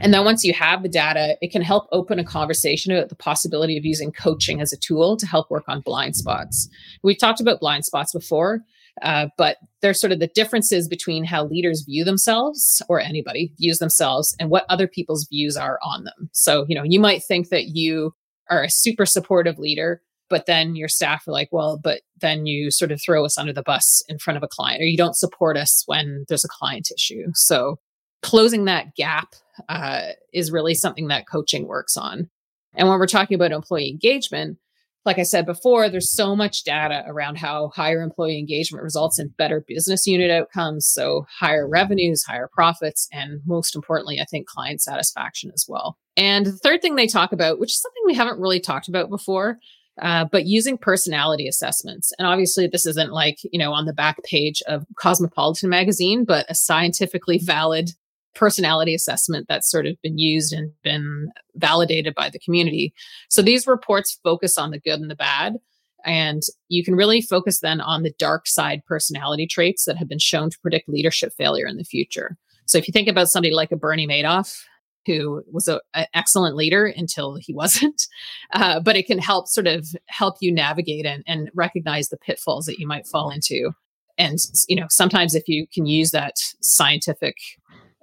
And 0.00 0.12
then 0.12 0.26
once 0.26 0.44
you 0.44 0.52
have 0.52 0.82
the 0.82 0.88
data 0.88 1.36
it 1.40 1.50
can 1.50 1.62
help 1.62 1.88
open 1.92 2.18
a 2.18 2.24
conversation 2.24 2.92
about 2.92 3.08
the 3.08 3.16
possibility 3.16 3.78
of 3.78 3.84
using 3.84 4.12
coaching 4.12 4.60
as 4.60 4.72
a 4.72 4.78
tool 4.78 5.16
to 5.16 5.26
help 5.26 5.50
work 5.50 5.64
on 5.68 5.80
blind 5.80 6.16
spots. 6.16 6.68
We've 7.02 7.18
talked 7.18 7.40
about 7.40 7.60
blind 7.60 7.84
spots 7.84 8.12
before 8.12 8.60
uh, 9.02 9.28
but 9.36 9.58
there's 9.82 10.00
sort 10.00 10.12
of 10.12 10.20
the 10.20 10.28
differences 10.28 10.88
between 10.88 11.24
how 11.24 11.46
leaders 11.46 11.82
view 11.82 12.04
themselves 12.04 12.82
or 12.88 13.00
anybody 13.00 13.52
views 13.58 13.78
themselves 13.78 14.34
and 14.40 14.50
what 14.50 14.64
other 14.68 14.88
people's 14.88 15.26
views 15.28 15.56
are 15.56 15.78
on 15.82 16.04
them. 16.04 16.30
So, 16.32 16.64
you 16.68 16.74
know, 16.74 16.84
you 16.84 17.00
might 17.00 17.22
think 17.22 17.48
that 17.50 17.68
you 17.68 18.14
are 18.50 18.62
a 18.62 18.70
super 18.70 19.06
supportive 19.06 19.58
leader, 19.58 20.02
but 20.28 20.46
then 20.46 20.76
your 20.76 20.88
staff 20.88 21.26
are 21.26 21.32
like, 21.32 21.48
well, 21.52 21.78
but 21.82 22.02
then 22.20 22.46
you 22.46 22.70
sort 22.70 22.92
of 22.92 23.00
throw 23.00 23.24
us 23.24 23.38
under 23.38 23.52
the 23.52 23.62
bus 23.62 24.02
in 24.08 24.18
front 24.18 24.36
of 24.36 24.42
a 24.42 24.48
client 24.48 24.82
or 24.82 24.84
you 24.84 24.96
don't 24.96 25.16
support 25.16 25.56
us 25.56 25.82
when 25.86 26.24
there's 26.28 26.44
a 26.44 26.48
client 26.48 26.90
issue. 26.94 27.26
So, 27.34 27.78
closing 28.22 28.64
that 28.64 28.94
gap 28.96 29.34
uh, 29.68 30.08
is 30.32 30.50
really 30.50 30.74
something 30.74 31.08
that 31.08 31.28
coaching 31.28 31.66
works 31.66 31.96
on. 31.96 32.28
And 32.74 32.88
when 32.88 32.98
we're 32.98 33.06
talking 33.06 33.34
about 33.34 33.52
employee 33.52 33.90
engagement, 33.90 34.58
like 35.04 35.18
I 35.18 35.22
said 35.22 35.46
before, 35.46 35.88
there's 35.88 36.14
so 36.14 36.36
much 36.36 36.64
data 36.64 37.04
around 37.06 37.38
how 37.38 37.68
higher 37.68 38.02
employee 38.02 38.38
engagement 38.38 38.82
results 38.82 39.18
in 39.18 39.32
better 39.38 39.64
business 39.66 40.06
unit 40.06 40.30
outcomes. 40.30 40.86
So, 40.86 41.26
higher 41.40 41.66
revenues, 41.66 42.24
higher 42.24 42.48
profits, 42.52 43.08
and 43.12 43.40
most 43.46 43.74
importantly, 43.74 44.20
I 44.20 44.24
think 44.24 44.46
client 44.46 44.82
satisfaction 44.82 45.50
as 45.54 45.64
well. 45.68 45.96
And 46.16 46.46
the 46.46 46.52
third 46.52 46.82
thing 46.82 46.96
they 46.96 47.06
talk 47.06 47.32
about, 47.32 47.58
which 47.58 47.70
is 47.70 47.80
something 47.80 48.02
we 48.04 48.14
haven't 48.14 48.40
really 48.40 48.60
talked 48.60 48.88
about 48.88 49.08
before, 49.08 49.58
uh, 50.00 50.24
but 50.30 50.46
using 50.46 50.78
personality 50.78 51.48
assessments. 51.48 52.12
And 52.18 52.26
obviously, 52.26 52.66
this 52.66 52.86
isn't 52.86 53.12
like, 53.12 53.38
you 53.52 53.58
know, 53.58 53.72
on 53.72 53.86
the 53.86 53.92
back 53.92 54.22
page 54.24 54.62
of 54.66 54.86
Cosmopolitan 54.96 55.68
magazine, 55.68 56.24
but 56.24 56.46
a 56.48 56.54
scientifically 56.54 57.38
valid 57.38 57.90
personality 58.34 58.94
assessment 58.94 59.46
that's 59.48 59.70
sort 59.70 59.86
of 59.86 59.96
been 60.02 60.18
used 60.18 60.52
and 60.52 60.72
been 60.84 61.30
validated 61.56 62.14
by 62.14 62.30
the 62.30 62.38
community. 62.38 62.92
So 63.28 63.42
these 63.42 63.66
reports 63.66 64.20
focus 64.22 64.56
on 64.58 64.70
the 64.70 64.78
good 64.78 65.00
and 65.00 65.10
the 65.10 65.16
bad 65.16 65.56
And 66.04 66.42
you 66.68 66.84
can 66.84 66.94
really 66.94 67.20
focus 67.20 67.60
then 67.60 67.80
on 67.80 68.02
the 68.02 68.14
dark 68.18 68.46
side 68.46 68.82
personality 68.86 69.46
traits 69.46 69.84
that 69.84 69.96
have 69.96 70.08
been 70.08 70.18
shown 70.18 70.50
to 70.50 70.58
predict 70.60 70.88
leadership 70.88 71.32
failure 71.36 71.66
in 71.66 71.76
the 71.76 71.84
future. 71.84 72.36
So 72.66 72.78
if 72.78 72.86
you 72.86 72.92
think 72.92 73.08
about 73.08 73.28
somebody 73.28 73.54
like 73.54 73.72
a 73.72 73.76
Bernie 73.76 74.06
Madoff, 74.06 74.62
who 75.06 75.42
was 75.50 75.68
an 75.68 75.80
excellent 76.14 76.56
leader 76.56 76.86
until 76.86 77.36
he 77.36 77.52
wasn't, 77.54 78.06
uh, 78.52 78.80
but 78.80 78.96
it 78.96 79.06
can 79.06 79.18
help 79.18 79.48
sort 79.48 79.66
of 79.66 79.88
help 80.06 80.36
you 80.40 80.52
navigate 80.52 81.06
and, 81.06 81.24
and 81.26 81.50
recognize 81.54 82.08
the 82.08 82.16
pitfalls 82.16 82.66
that 82.66 82.78
you 82.78 82.86
might 82.86 83.06
fall 83.06 83.30
into. 83.30 83.72
And 84.16 84.38
you 84.68 84.76
know, 84.76 84.86
sometimes 84.90 85.34
if 85.34 85.46
you 85.46 85.66
can 85.72 85.86
use 85.86 86.10
that 86.10 86.34
scientific 86.60 87.36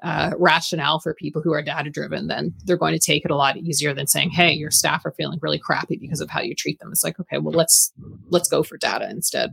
uh, 0.04 0.32
rationale 0.38 1.00
for 1.00 1.14
people 1.14 1.42
who 1.42 1.52
are 1.52 1.62
data 1.62 1.90
driven, 1.90 2.28
then 2.28 2.54
they're 2.64 2.78
going 2.78 2.94
to 2.94 3.00
take 3.00 3.25
it 3.25 3.32
a 3.32 3.36
lot 3.36 3.58
easier 3.58 3.94
than 3.94 4.08
saying, 4.08 4.30
"Hey, 4.30 4.52
your 4.52 4.72
staff 4.72 5.06
are 5.06 5.12
feeling 5.12 5.40
really 5.42 5.60
crappy 5.60 5.98
because 5.98 6.22
of 6.22 6.30
how 6.30 6.42
you 6.42 6.54
treat 6.56 6.80
them." 6.80 6.90
It's 6.92 7.04
like, 7.04 7.20
okay, 7.20 7.38
well, 7.38 7.54
let's 7.54 7.92
let's 8.30 8.48
go 8.48 8.64
for 8.64 8.78
data 8.78 9.10
instead. 9.10 9.50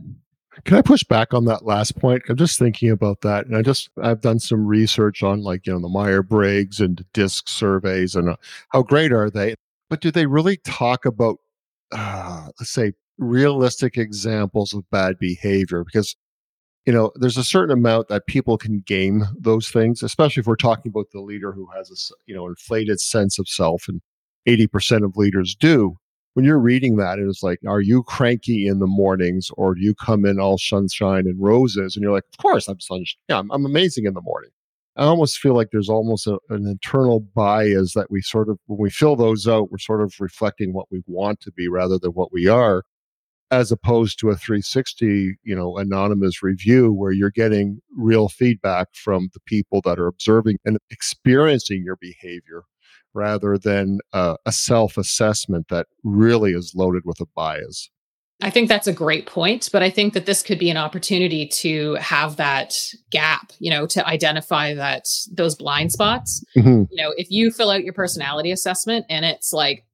Can 0.65 0.77
I 0.77 0.81
push 0.81 1.03
back 1.03 1.33
on 1.33 1.45
that 1.45 1.65
last 1.65 1.97
point? 1.97 2.23
I'm 2.29 2.37
just 2.37 2.59
thinking 2.59 2.91
about 2.91 3.21
that, 3.21 3.47
and 3.47 3.57
I 3.57 3.61
just 3.61 3.89
I've 4.01 4.21
done 4.21 4.39
some 4.39 4.65
research 4.65 5.23
on 5.23 5.41
like 5.41 5.65
you 5.65 5.73
know 5.73 5.79
the 5.79 5.89
Meyer 5.89 6.21
Briggs 6.21 6.79
and 6.79 7.03
DISC 7.13 7.49
surveys, 7.49 8.15
and 8.15 8.29
uh, 8.29 8.35
how 8.69 8.83
great 8.83 9.11
are 9.11 9.29
they? 9.29 9.55
But 9.89 10.01
do 10.01 10.11
they 10.11 10.25
really 10.25 10.57
talk 10.57 11.05
about, 11.05 11.37
uh, 11.91 12.49
let's 12.59 12.71
say, 12.71 12.93
realistic 13.17 13.97
examples 13.97 14.73
of 14.73 14.89
bad 14.91 15.17
behavior? 15.19 15.83
Because 15.83 16.15
you 16.85 16.93
know 16.93 17.11
there's 17.15 17.37
a 17.37 17.43
certain 17.43 17.73
amount 17.73 18.09
that 18.09 18.27
people 18.27 18.57
can 18.57 18.83
game 18.85 19.25
those 19.37 19.69
things, 19.69 20.03
especially 20.03 20.41
if 20.41 20.47
we're 20.47 20.55
talking 20.55 20.91
about 20.91 21.07
the 21.11 21.21
leader 21.21 21.51
who 21.51 21.67
has 21.75 21.89
a 21.89 21.97
you 22.27 22.35
know 22.35 22.47
inflated 22.47 22.99
sense 22.99 23.39
of 23.39 23.47
self, 23.49 23.87
and 23.87 24.01
80% 24.47 25.05
of 25.05 25.17
leaders 25.17 25.55
do 25.55 25.97
when 26.33 26.45
you're 26.45 26.59
reading 26.59 26.97
that, 26.97 27.19
it's 27.19 27.43
like, 27.43 27.59
are 27.67 27.81
you 27.81 28.03
cranky 28.03 28.67
in 28.67 28.79
the 28.79 28.87
mornings 28.87 29.51
or 29.55 29.75
do 29.75 29.81
you 29.81 29.93
come 29.93 30.25
in 30.25 30.39
all 30.39 30.57
sunshine 30.57 31.27
and 31.27 31.39
roses? 31.41 31.95
And 31.95 32.03
you're 32.03 32.13
like, 32.13 32.25
of 32.31 32.37
course 32.37 32.67
I'm 32.67 32.79
sunshine. 32.79 33.19
Yeah, 33.29 33.39
I'm, 33.39 33.51
I'm 33.51 33.65
amazing 33.65 34.05
in 34.05 34.13
the 34.13 34.21
morning. 34.21 34.49
I 34.95 35.05
almost 35.05 35.39
feel 35.39 35.55
like 35.55 35.69
there's 35.71 35.89
almost 35.89 36.27
a, 36.27 36.37
an 36.49 36.67
internal 36.67 37.19
bias 37.19 37.93
that 37.93 38.11
we 38.11 38.21
sort 38.21 38.49
of, 38.49 38.59
when 38.67 38.79
we 38.79 38.89
fill 38.89 39.15
those 39.15 39.47
out, 39.47 39.71
we're 39.71 39.77
sort 39.79 40.01
of 40.01 40.13
reflecting 40.19 40.73
what 40.73 40.87
we 40.91 41.03
want 41.07 41.39
to 41.41 41.51
be 41.51 41.67
rather 41.67 41.97
than 41.97 42.11
what 42.11 42.31
we 42.31 42.47
are, 42.47 42.83
as 43.49 43.71
opposed 43.71 44.19
to 44.19 44.29
a 44.29 44.35
360, 44.35 45.35
you 45.43 45.55
know, 45.55 45.77
anonymous 45.77 46.43
review 46.43 46.91
where 46.91 47.11
you're 47.11 47.31
getting 47.31 47.79
real 47.95 48.29
feedback 48.29 48.87
from 48.93 49.29
the 49.33 49.39
people 49.41 49.81
that 49.81 49.99
are 49.99 50.07
observing 50.07 50.57
and 50.65 50.77
experiencing 50.91 51.83
your 51.83 51.97
behavior 51.97 52.63
rather 53.13 53.57
than 53.57 53.99
uh, 54.13 54.35
a 54.45 54.51
self 54.51 54.97
assessment 54.97 55.67
that 55.69 55.87
really 56.03 56.51
is 56.51 56.73
loaded 56.75 57.03
with 57.05 57.19
a 57.19 57.25
bias. 57.35 57.89
I 58.41 58.49
think 58.49 58.67
that's 58.67 58.87
a 58.87 58.93
great 58.93 59.25
point, 59.25 59.69
but 59.71 59.81
I 59.81 59.89
think 59.89 60.13
that 60.13 60.25
this 60.25 60.43
could 60.43 60.59
be 60.59 60.69
an 60.69 60.75
opportunity 60.75 61.47
to 61.47 61.93
have 61.95 62.35
that 62.35 62.75
gap, 63.09 63.53
you 63.59 63.71
know, 63.71 63.87
to 63.87 64.05
identify 64.05 64.73
that 64.73 65.05
those 65.31 65.55
blind 65.55 65.93
spots. 65.93 66.43
Mm-hmm. 66.57 66.83
You 66.91 67.03
know, 67.03 67.13
if 67.15 67.31
you 67.31 67.51
fill 67.51 67.69
out 67.69 67.85
your 67.85 67.93
personality 67.93 68.51
assessment 68.51 69.05
and 69.09 69.23
it's 69.23 69.53
like 69.53 69.85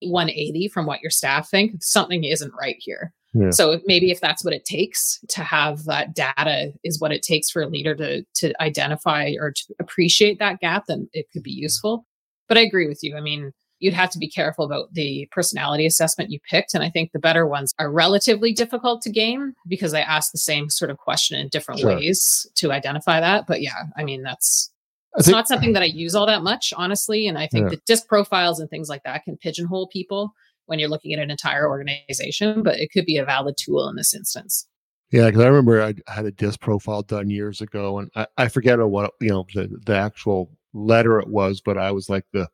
180 0.00 0.68
from 0.68 0.84
what 0.84 1.00
your 1.00 1.10
staff 1.10 1.48
think, 1.48 1.82
something 1.82 2.24
isn't 2.24 2.52
right 2.60 2.76
here. 2.78 3.14
Yeah. 3.32 3.50
So 3.50 3.80
maybe 3.86 4.10
if 4.10 4.20
that's 4.20 4.44
what 4.44 4.54
it 4.54 4.64
takes 4.64 5.18
to 5.30 5.42
have 5.42 5.84
that 5.84 6.14
data 6.14 6.72
is 6.84 7.00
what 7.00 7.10
it 7.10 7.22
takes 7.22 7.50
for 7.50 7.62
a 7.62 7.68
leader 7.68 7.94
to 7.96 8.22
to 8.34 8.62
identify 8.62 9.32
or 9.40 9.50
to 9.50 9.74
appreciate 9.80 10.38
that 10.38 10.60
gap, 10.60 10.84
then 10.86 11.08
it 11.12 11.26
could 11.32 11.42
be 11.42 11.50
useful. 11.50 12.06
But 12.48 12.58
I 12.58 12.62
agree 12.62 12.86
with 12.86 13.00
you. 13.02 13.16
I 13.16 13.20
mean, 13.20 13.52
you'd 13.78 13.94
have 13.94 14.10
to 14.10 14.18
be 14.18 14.28
careful 14.28 14.64
about 14.64 14.92
the 14.94 15.28
personality 15.30 15.84
assessment 15.86 16.30
you 16.30 16.38
picked. 16.48 16.74
And 16.74 16.82
I 16.82 16.90
think 16.90 17.12
the 17.12 17.18
better 17.18 17.46
ones 17.46 17.74
are 17.78 17.90
relatively 17.90 18.52
difficult 18.52 19.02
to 19.02 19.10
game 19.10 19.54
because 19.68 19.92
they 19.92 20.02
ask 20.02 20.32
the 20.32 20.38
same 20.38 20.70
sort 20.70 20.90
of 20.90 20.98
question 20.98 21.38
in 21.38 21.48
different 21.48 21.80
sure. 21.80 21.94
ways 21.94 22.46
to 22.56 22.72
identify 22.72 23.20
that. 23.20 23.46
But 23.46 23.60
yeah, 23.60 23.84
I 23.96 24.04
mean, 24.04 24.22
that's 24.22 24.70
it's 25.16 25.26
think, 25.26 25.34
not 25.34 25.48
something 25.48 25.74
that 25.74 25.82
I 25.82 25.86
use 25.86 26.14
all 26.14 26.26
that 26.26 26.42
much, 26.42 26.72
honestly. 26.76 27.28
And 27.28 27.38
I 27.38 27.46
think 27.46 27.64
yeah. 27.64 27.70
the 27.70 27.82
disc 27.86 28.08
profiles 28.08 28.58
and 28.58 28.70
things 28.70 28.88
like 28.88 29.02
that 29.04 29.24
can 29.24 29.36
pigeonhole 29.36 29.88
people 29.88 30.32
when 30.66 30.78
you're 30.78 30.88
looking 30.88 31.12
at 31.12 31.18
an 31.18 31.30
entire 31.30 31.68
organization, 31.68 32.62
but 32.62 32.78
it 32.78 32.90
could 32.90 33.04
be 33.04 33.18
a 33.18 33.24
valid 33.24 33.56
tool 33.58 33.88
in 33.88 33.96
this 33.96 34.14
instance. 34.14 34.66
Yeah, 35.12 35.26
because 35.26 35.42
I 35.42 35.48
remember 35.48 35.82
I 35.82 35.94
had 36.08 36.24
a 36.24 36.32
disc 36.32 36.58
profile 36.60 37.02
done 37.02 37.30
years 37.30 37.60
ago, 37.60 37.98
and 37.98 38.10
I, 38.16 38.26
I 38.36 38.48
forget 38.48 38.78
what 38.80 39.12
you 39.20 39.28
know 39.28 39.46
the, 39.54 39.68
the 39.84 39.94
actual 39.94 40.50
letter 40.74 41.18
it 41.18 41.28
was, 41.28 41.60
but 41.64 41.78
I 41.78 41.92
was 41.92 42.08
like 42.08 42.24
the 42.32 42.48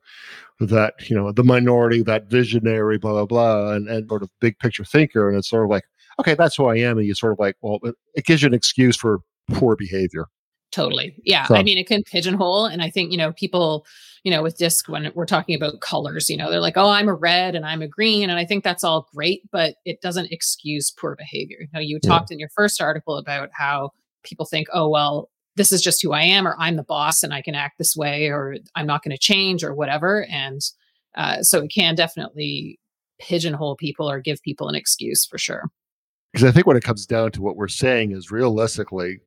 that 0.60 0.94
you 1.08 1.16
know 1.16 1.32
the 1.32 1.44
minority, 1.44 2.02
that 2.02 2.30
visionary, 2.30 2.98
blah 2.98 3.12
blah 3.12 3.26
blah, 3.26 3.72
and, 3.72 3.88
and 3.88 4.08
sort 4.08 4.22
of 4.22 4.30
big 4.40 4.58
picture 4.58 4.84
thinker. 4.84 5.28
And 5.28 5.38
it's 5.38 5.48
sort 5.48 5.64
of 5.64 5.70
like, 5.70 5.84
okay, 6.20 6.34
that's 6.34 6.56
who 6.56 6.66
I 6.66 6.76
am, 6.76 6.98
and 6.98 7.06
you 7.06 7.14
sort 7.14 7.32
of 7.32 7.38
like, 7.38 7.56
well, 7.62 7.78
it, 7.82 7.94
it 8.14 8.24
gives 8.26 8.42
you 8.42 8.48
an 8.48 8.54
excuse 8.54 8.96
for 8.96 9.20
poor 9.52 9.74
behavior. 9.74 10.26
Totally, 10.70 11.16
yeah. 11.24 11.46
So, 11.46 11.56
I 11.56 11.64
mean, 11.64 11.78
it 11.78 11.88
can 11.88 12.04
pigeonhole, 12.04 12.66
and 12.66 12.80
I 12.82 12.90
think 12.90 13.10
you 13.10 13.18
know 13.18 13.32
people, 13.32 13.86
you 14.22 14.30
know, 14.30 14.42
with 14.42 14.58
disc 14.58 14.88
when 14.88 15.10
we're 15.14 15.26
talking 15.26 15.56
about 15.56 15.80
colors, 15.80 16.30
you 16.30 16.36
know, 16.36 16.50
they're 16.50 16.60
like, 16.60 16.76
oh, 16.76 16.90
I'm 16.90 17.08
a 17.08 17.14
red 17.14 17.56
and 17.56 17.66
I'm 17.66 17.82
a 17.82 17.88
green, 17.88 18.30
and 18.30 18.38
I 18.38 18.44
think 18.44 18.62
that's 18.62 18.84
all 18.84 19.08
great, 19.12 19.42
but 19.50 19.76
it 19.84 20.00
doesn't 20.00 20.30
excuse 20.30 20.90
poor 20.90 21.16
behavior. 21.16 21.58
You 21.60 21.68
know, 21.74 21.80
you 21.80 21.98
yeah. 22.02 22.08
talked 22.08 22.30
in 22.30 22.38
your 22.38 22.50
first 22.54 22.80
article 22.80 23.16
about 23.16 23.48
how 23.52 23.90
people 24.22 24.46
think, 24.46 24.68
oh, 24.72 24.88
well, 24.88 25.30
this 25.56 25.72
is 25.72 25.82
just 25.82 26.02
who 26.02 26.12
I 26.12 26.22
am, 26.22 26.46
or 26.46 26.56
I'm 26.58 26.76
the 26.76 26.84
boss 26.84 27.22
and 27.22 27.34
I 27.34 27.42
can 27.42 27.54
act 27.54 27.78
this 27.78 27.96
way, 27.96 28.28
or 28.28 28.56
I'm 28.74 28.86
not 28.86 29.02
going 29.02 29.16
to 29.16 29.18
change, 29.18 29.64
or 29.64 29.74
whatever. 29.74 30.26
And 30.30 30.60
uh, 31.16 31.42
so 31.42 31.62
it 31.62 31.72
can 31.74 31.94
definitely 31.94 32.78
pigeonhole 33.20 33.76
people 33.76 34.10
or 34.10 34.20
give 34.20 34.40
people 34.42 34.68
an 34.68 34.74
excuse 34.74 35.26
for 35.26 35.38
sure. 35.38 35.68
Because 36.32 36.48
I 36.48 36.52
think 36.52 36.66
when 36.66 36.76
it 36.76 36.84
comes 36.84 37.06
down 37.06 37.32
to 37.32 37.42
what 37.42 37.56
we're 37.56 37.68
saying 37.68 38.12
is 38.12 38.30
realistically, 38.30 39.20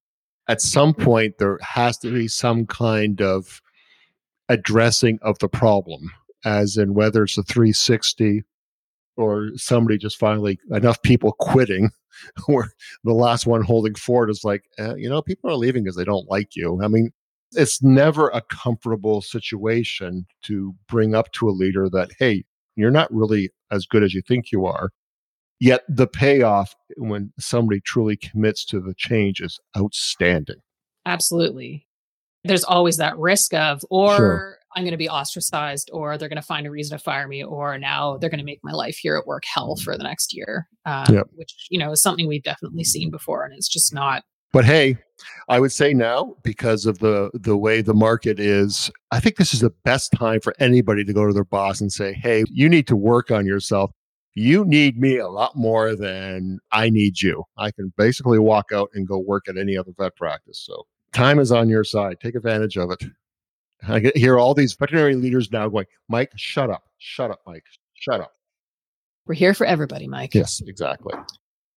at 0.48 0.62
some 0.62 0.94
point, 0.94 1.38
there 1.38 1.60
has 1.62 1.98
to 2.00 2.12
be 2.12 2.28
some 2.28 2.66
kind 2.66 3.22
of 3.22 3.62
addressing 4.50 5.20
of 5.22 5.38
the 5.40 5.50
problem, 5.50 6.12
as 6.46 6.78
in 6.78 6.94
whether 6.94 7.24
it's 7.24 7.38
a 7.38 7.44
360 7.44 8.44
or 9.16 9.52
somebody 9.56 9.98
just 9.98 10.18
finally 10.18 10.60
enough 10.72 11.02
people 11.02 11.34
quitting 11.34 11.90
where 12.46 12.72
the 13.04 13.14
last 13.14 13.46
one 13.46 13.62
holding 13.62 13.96
forward 13.96 14.30
is 14.30 14.44
like 14.44 14.64
eh, 14.78 14.96
you 14.96 15.10
know 15.10 15.22
people 15.22 15.50
are 15.50 15.56
leaving 15.56 15.84
because 15.84 15.96
they 15.96 16.04
don't 16.04 16.30
like 16.30 16.56
you. 16.56 16.82
I 16.84 16.88
mean 16.88 17.12
it's 17.56 17.84
never 17.84 18.30
a 18.30 18.42
comfortable 18.42 19.22
situation 19.22 20.26
to 20.42 20.74
bring 20.88 21.14
up 21.14 21.32
to 21.34 21.48
a 21.48 21.52
leader 21.52 21.90
that 21.90 22.12
hey 22.20 22.44
you're 22.76 22.92
not 22.92 23.14
really 23.14 23.52
as 23.72 23.86
good 23.86 24.04
as 24.04 24.14
you 24.14 24.22
think 24.22 24.52
you 24.52 24.66
are. 24.66 24.90
Yet 25.60 25.84
the 25.88 26.08
payoff 26.08 26.76
when 26.98 27.32
somebody 27.40 27.80
truly 27.80 28.18
commits 28.18 28.66
to 28.66 28.82
the 28.82 28.94
change 28.96 29.40
is 29.40 29.60
outstanding. 29.78 30.58
Absolutely. 31.06 31.88
There's 32.44 32.64
always 32.64 32.98
that 32.98 33.18
risk 33.18 33.54
of 33.54 33.86
or 33.90 34.18
sure. 34.18 34.58
I'm 34.76 34.84
going 34.84 34.92
to 34.92 34.98
be 34.98 35.10
ostracized, 35.10 35.90
or 35.94 36.18
they're 36.18 36.30
going 36.30 36.42
to 36.42 36.42
find 36.42 36.66
a 36.66 36.72
reason 36.72 36.98
to 36.98 37.04
fire 37.04 37.28
me, 37.28 37.44
or 37.44 37.78
now 37.78 38.18
they're 38.18 38.30
going 38.30 38.40
to 38.40 38.46
make 38.46 38.60
my 38.64 38.72
life 38.72 38.98
here 38.98 39.16
at 39.18 39.28
work 39.28 39.44
hell 39.46 39.76
for 39.76 39.98
the 39.98 40.04
next 40.04 40.34
year, 40.34 40.68
um, 40.86 41.06
yep. 41.14 41.28
which 41.36 41.54
you 41.70 41.80
know 41.80 41.92
is 41.92 42.02
something 42.02 42.28
we've 42.28 42.44
definitely 42.44 42.84
seen 42.84 43.12
before, 43.12 43.44
and 43.44 43.54
it's 43.54 43.68
just 43.68 43.94
not. 43.94 44.24
But 44.52 44.66
hey, 44.66 44.98
I 45.50 45.60
would 45.60 45.72
say 45.72 45.94
now 45.94 46.36
because 46.44 46.86
of 46.86 47.00
the 47.00 47.32
the 47.34 47.58
way 47.58 47.82
the 47.82 47.94
market 47.94 48.40
is, 48.40 48.92
I 49.12 49.20
think 49.20 49.38
this 49.38 49.54
is 49.54 49.62
the 49.62 49.74
best 49.84 50.12
time 50.12 50.42
for 50.42 50.54
anybody 50.60 51.04
to 51.04 51.14
go 51.14 51.26
to 51.26 51.34
their 51.34 51.44
boss 51.44 51.82
and 51.82 51.92
say, 51.92 52.14
"Hey, 52.14 52.44
you 52.50 52.70
need 52.70 52.88
to 52.88 52.96
work 52.96 53.32
on 53.32 53.46
yourself. 53.46 53.92
You 54.36 54.66
need 54.66 55.00
me 55.00 55.18
a 55.18 55.28
lot 55.28 55.56
more 55.56 55.96
than 55.96 56.60
I 56.72 56.90
need 56.90 57.22
you." 57.22 57.44
I 57.58 57.72
can 57.72 57.94
basically 57.98 58.40
walk 58.40 58.72
out 58.72 58.90
and 58.94 59.08
go 59.08 59.18
work 59.18 59.48
at 59.48 59.58
any 59.58 59.78
other 59.78 59.92
vet 59.98 60.16
practice. 60.16 60.64
So 60.64 60.84
time 61.14 61.40
is 61.40 61.52
on 61.52 61.70
your 61.70 61.84
side. 61.84 62.18
Take 62.22 62.36
advantage 62.36 62.78
of 62.78 62.92
it. 62.92 63.04
I 63.88 64.12
hear 64.16 64.40
all 64.40 64.54
these 64.54 64.74
veterinary 64.74 65.16
leaders 65.16 65.52
now 65.52 65.68
going, 65.68 65.86
Mike, 66.10 66.32
shut 66.36 66.70
up. 66.70 66.84
Shut 66.98 67.32
up, 67.32 67.42
Mike. 67.46 67.64
Shut 67.96 68.22
up. 68.22 68.34
We're 69.26 69.36
here 69.36 69.54
for 69.54 69.66
everybody, 69.66 70.08
Mike. 70.08 70.34
Yes, 70.34 70.62
exactly. 70.66 71.14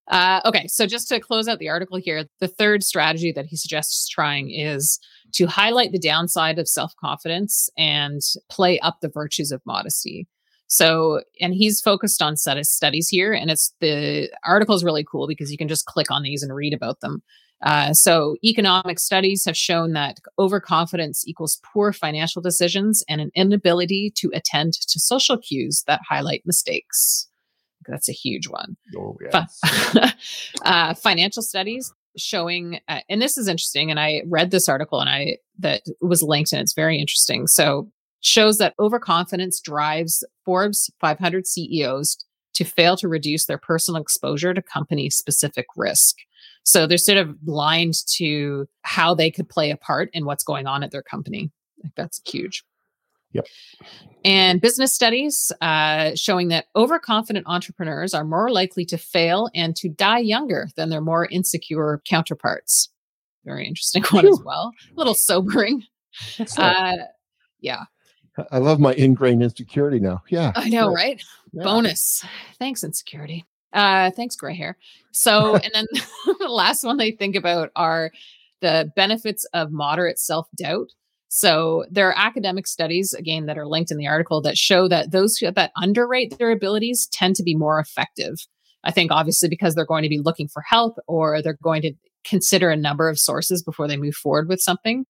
Uh, 0.09 0.41
okay, 0.45 0.67
so 0.69 0.87
just 0.87 1.09
to 1.09 1.19
close 1.19 1.49
out 1.49 1.59
the 1.59 1.69
article 1.69 1.99
here, 1.99 2.27
the 2.39 2.49
third 2.49 2.85
strategy 2.85 3.33
that 3.33 3.47
he 3.47 3.57
suggests 3.57 4.09
trying 4.09 4.51
is 4.51 5.01
to 5.33 5.47
highlight 5.47 5.91
the 5.93 5.99
downside 5.99 6.59
of 6.59 6.69
self 6.69 6.95
confidence 7.01 7.69
and 7.77 8.21
play 8.49 8.79
up 8.81 8.99
the 9.01 9.09
virtues 9.09 9.51
of 9.51 9.61
modesty. 9.67 10.29
So, 10.69 11.23
and 11.41 11.55
he's 11.55 11.81
focused 11.81 12.23
on 12.23 12.37
studies 12.37 13.09
here, 13.09 13.33
and 13.33 13.51
it's 13.51 13.73
the 13.81 14.29
article 14.45 14.75
is 14.75 14.85
really 14.85 15.05
cool 15.05 15.27
because 15.29 15.51
you 15.51 15.59
can 15.59 15.69
just 15.69 15.87
click 15.87 16.11
on 16.11 16.23
these 16.23 16.43
and 16.43 16.55
read 16.55 16.75
about 16.75 17.01
them. 17.01 17.23
Uh, 17.63 17.93
so, 17.93 18.37
economic 18.45 18.99
studies 18.99 19.45
have 19.45 19.57
shown 19.57 19.93
that 19.93 20.19
overconfidence 20.39 21.27
equals 21.27 21.59
poor 21.65 21.93
financial 21.93 22.43
decisions 22.43 23.03
and 23.09 23.21
an 23.21 23.31
inability 23.35 24.13
to 24.15 24.31
attend 24.35 24.75
to 24.75 25.01
social 25.01 25.39
cues 25.39 25.83
that 25.87 26.01
highlight 26.07 26.43
mistakes. 26.45 27.29
That's 27.89 28.09
a 28.09 28.13
huge 28.13 28.49
one. 28.49 28.77
Oh, 28.97 29.17
yes. 29.33 29.61
uh, 30.65 30.95
financial 30.95 31.43
studies 31.43 31.93
showing, 32.19 32.81
uh, 32.89 33.01
and 33.09 33.23
this 33.23 33.39
is 33.39 33.49
interesting. 33.49 33.91
And 33.91 34.01
I 34.01 34.23
read 34.27 34.51
this 34.51 34.69
article 34.69 35.01
and 35.01 35.09
I 35.09 35.39
that 35.59 35.83
was 36.01 36.23
linked, 36.23 36.53
and 36.53 36.61
it's 36.61 36.75
very 36.75 36.99
interesting. 36.99 37.47
So, 37.47 37.91
shows 38.21 38.59
that 38.59 38.75
overconfidence 38.79 39.61
drives 39.61 40.25
Forbes 40.45 40.91
500 41.01 41.47
CEOs 41.47 42.25
to 42.57 42.65
fail 42.65 42.97
to 42.97 43.09
reduce 43.09 43.47
their 43.47 43.59
personal 43.59 44.01
exposure 44.01 44.53
to 44.55 44.63
company 44.63 45.11
specific 45.11 45.67
risk. 45.77 46.17
So 46.65 46.87
they're 46.87 46.99
sort 46.99 47.19
of 47.19 47.41
blind 47.43 47.95
to 48.17 48.67
how 48.83 49.15
they 49.15 49.31
could 49.31 49.49
play 49.49 49.71
a 49.71 49.77
part 49.77 50.11
in 50.13 50.25
what's 50.25 50.43
going 50.43 50.67
on 50.67 50.83
at 50.83 50.91
their 50.91 51.03
company. 51.03 51.51
Like 51.83 51.93
that's 51.97 52.21
huge. 52.27 52.65
Yep. 53.33 53.47
And 54.25 54.61
business 54.61 54.95
studies 54.95 55.53
uh, 55.61 56.13
showing 56.15 56.49
that 56.49 56.67
overconfident 56.75 57.47
entrepreneurs 57.47 58.15
are 58.15 58.25
more 58.25 58.51
likely 58.51 58.85
to 58.87 58.97
fail 58.97 59.51
and 59.55 59.77
to 59.77 59.89
die 59.89 60.19
younger 60.19 60.69
than 60.77 60.89
their 60.89 61.01
more 61.01 61.27
insecure 61.27 62.01
counterparts. 62.09 62.89
Very 63.45 63.67
interesting 63.67 64.03
one 64.11 64.25
Phew. 64.25 64.33
as 64.33 64.41
well. 64.45 64.73
A 64.91 64.99
little 64.99 65.15
sobering. 65.15 65.83
Uh, 66.57 66.95
yeah. 67.61 67.85
I 68.51 68.59
love 68.59 68.81
my 68.81 68.93
ingrained 68.95 69.43
insecurity 69.43 69.99
now. 69.99 70.23
Yeah. 70.29 70.53
I 70.57 70.69
know, 70.69 70.93
right? 70.93 71.23
Bonus. 71.65 72.25
Thanks, 72.59 72.85
insecurity. 72.85 73.45
Uh, 73.73 74.11
thanks, 74.11 74.37
gray 74.37 74.55
hair. 74.55 74.77
So, 75.13 75.57
and 75.57 75.71
then 75.73 75.87
the 76.39 76.49
last 76.49 76.85
one 76.85 76.97
they 76.97 77.11
think 77.11 77.37
about 77.37 77.71
are 77.77 78.11
the 78.61 78.91
benefits 78.97 79.45
of 79.53 79.73
moderate 79.73 80.19
self 80.19 80.49
doubt. 80.57 80.89
So 81.29 81.85
there 81.91 82.09
are 82.09 82.17
academic 82.17 82.67
studies, 82.67 83.13
again, 83.13 83.47
that 83.47 83.59
are 83.59 83.67
linked 83.67 83.91
in 83.91 83.99
the 83.99 84.07
article 84.07 84.41
that 84.43 84.57
show 84.57 84.89
that 84.89 85.11
those 85.11 85.37
who, 85.37 85.51
that 85.51 85.73
underrate 85.77 86.39
their 86.39 86.51
abilities 86.51 87.09
tend 87.13 87.37
to 87.37 87.43
be 87.43 87.55
more 87.55 87.79
effective. 87.79 88.37
I 88.85 88.93
think 88.93 89.11
obviously 89.11 89.49
because 89.49 89.75
they're 89.75 89.85
going 89.85 90.05
to 90.05 90.09
be 90.09 90.21
looking 90.21 90.49
for 90.49 90.63
help 90.63 90.97
or 91.09 91.43
they're 91.43 91.59
going 91.63 91.83
to 91.83 91.93
consider 92.25 92.71
a 92.71 92.77
number 92.77 93.09
of 93.09 93.19
sources 93.19 93.63
before 93.63 93.89
they 93.89 93.97
move 93.97 94.15
forward 94.15 94.49
with 94.49 94.61
something. 94.61 95.05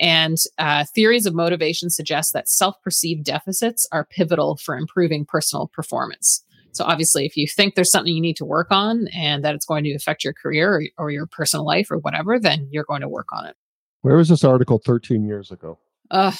And 0.00 0.36
uh, 0.58 0.84
theories 0.84 1.26
of 1.26 1.34
motivation 1.34 1.90
suggest 1.90 2.32
that 2.32 2.48
self 2.48 2.80
perceived 2.82 3.24
deficits 3.24 3.86
are 3.90 4.04
pivotal 4.04 4.56
for 4.56 4.76
improving 4.76 5.24
personal 5.24 5.68
performance. 5.68 6.44
So, 6.72 6.84
obviously, 6.84 7.26
if 7.26 7.36
you 7.36 7.48
think 7.48 7.74
there's 7.74 7.90
something 7.90 8.14
you 8.14 8.20
need 8.20 8.36
to 8.36 8.44
work 8.44 8.68
on 8.70 9.08
and 9.08 9.44
that 9.44 9.54
it's 9.54 9.66
going 9.66 9.84
to 9.84 9.94
affect 9.94 10.22
your 10.22 10.32
career 10.32 10.76
or, 10.76 10.82
or 11.06 11.10
your 11.10 11.26
personal 11.26 11.66
life 11.66 11.90
or 11.90 11.98
whatever, 11.98 12.38
then 12.38 12.68
you're 12.70 12.84
going 12.84 13.00
to 13.00 13.08
work 13.08 13.28
on 13.32 13.46
it. 13.46 13.56
Where 14.02 14.16
was 14.16 14.28
this 14.28 14.44
article 14.44 14.80
13 14.84 15.24
years 15.24 15.50
ago? 15.50 15.78
Uh, 16.10 16.32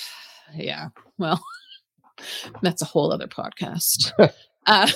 yeah. 0.54 0.88
Well, 1.18 1.42
that's 2.62 2.82
a 2.82 2.86
whole 2.86 3.12
other 3.12 3.26
podcast. 3.26 4.12
uh, 4.66 4.90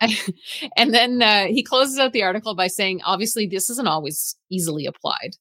and 0.76 0.92
then 0.92 1.22
uh, 1.22 1.46
he 1.46 1.62
closes 1.62 1.98
out 1.98 2.12
the 2.12 2.22
article 2.22 2.54
by 2.54 2.66
saying, 2.66 3.00
obviously, 3.04 3.46
this 3.46 3.70
isn't 3.70 3.88
always 3.88 4.36
easily 4.50 4.86
applied. 4.86 5.36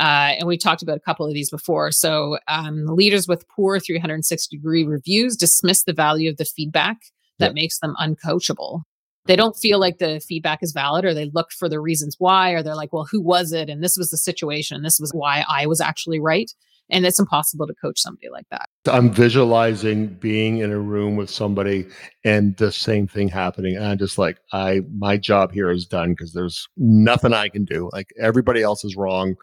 Uh, 0.00 0.34
and 0.38 0.48
we 0.48 0.58
talked 0.58 0.82
about 0.82 0.96
a 0.96 1.00
couple 1.00 1.26
of 1.26 1.34
these 1.34 1.50
before. 1.50 1.92
So, 1.92 2.38
um, 2.48 2.86
leaders 2.86 3.28
with 3.28 3.48
poor 3.48 3.78
360 3.78 4.56
degree 4.56 4.84
reviews 4.84 5.36
dismiss 5.36 5.84
the 5.84 5.92
value 5.92 6.30
of 6.30 6.36
the 6.36 6.44
feedback 6.44 6.96
that 7.38 7.46
yep. 7.46 7.54
makes 7.54 7.78
them 7.78 7.94
uncoachable. 8.00 8.82
They 9.26 9.36
don't 9.36 9.56
feel 9.56 9.78
like 9.78 9.98
the 9.98 10.20
feedback 10.20 10.62
is 10.62 10.72
valid, 10.72 11.04
or 11.04 11.14
they 11.14 11.30
look 11.32 11.50
for 11.52 11.68
the 11.68 11.80
reasons 11.80 12.16
why, 12.18 12.50
or 12.50 12.62
they're 12.62 12.74
like, 12.74 12.92
well, 12.92 13.06
who 13.10 13.22
was 13.22 13.52
it? 13.52 13.70
And 13.70 13.82
this 13.82 13.96
was 13.96 14.10
the 14.10 14.18
situation. 14.18 14.76
And 14.76 14.84
this 14.84 14.98
was 15.00 15.12
why 15.12 15.44
I 15.48 15.66
was 15.66 15.80
actually 15.80 16.20
right. 16.20 16.50
And 16.90 17.06
it's 17.06 17.18
impossible 17.18 17.66
to 17.66 17.74
coach 17.74 17.98
somebody 17.98 18.28
like 18.28 18.46
that. 18.50 18.68
I'm 18.86 19.10
visualizing 19.10 20.08
being 20.08 20.58
in 20.58 20.70
a 20.70 20.78
room 20.78 21.16
with 21.16 21.30
somebody 21.30 21.86
and 22.24 22.54
the 22.58 22.70
same 22.70 23.06
thing 23.06 23.28
happening. 23.28 23.76
And 23.76 23.86
I'm 23.86 23.96
just 23.96 24.18
like, 24.18 24.38
I, 24.52 24.82
my 24.94 25.16
job 25.16 25.50
here 25.50 25.70
is 25.70 25.86
done 25.86 26.10
because 26.10 26.34
there's 26.34 26.68
nothing 26.76 27.32
I 27.32 27.48
can 27.48 27.64
do. 27.64 27.88
Like 27.92 28.08
everybody 28.20 28.62
else 28.62 28.84
is 28.84 28.96
wrong 28.96 29.36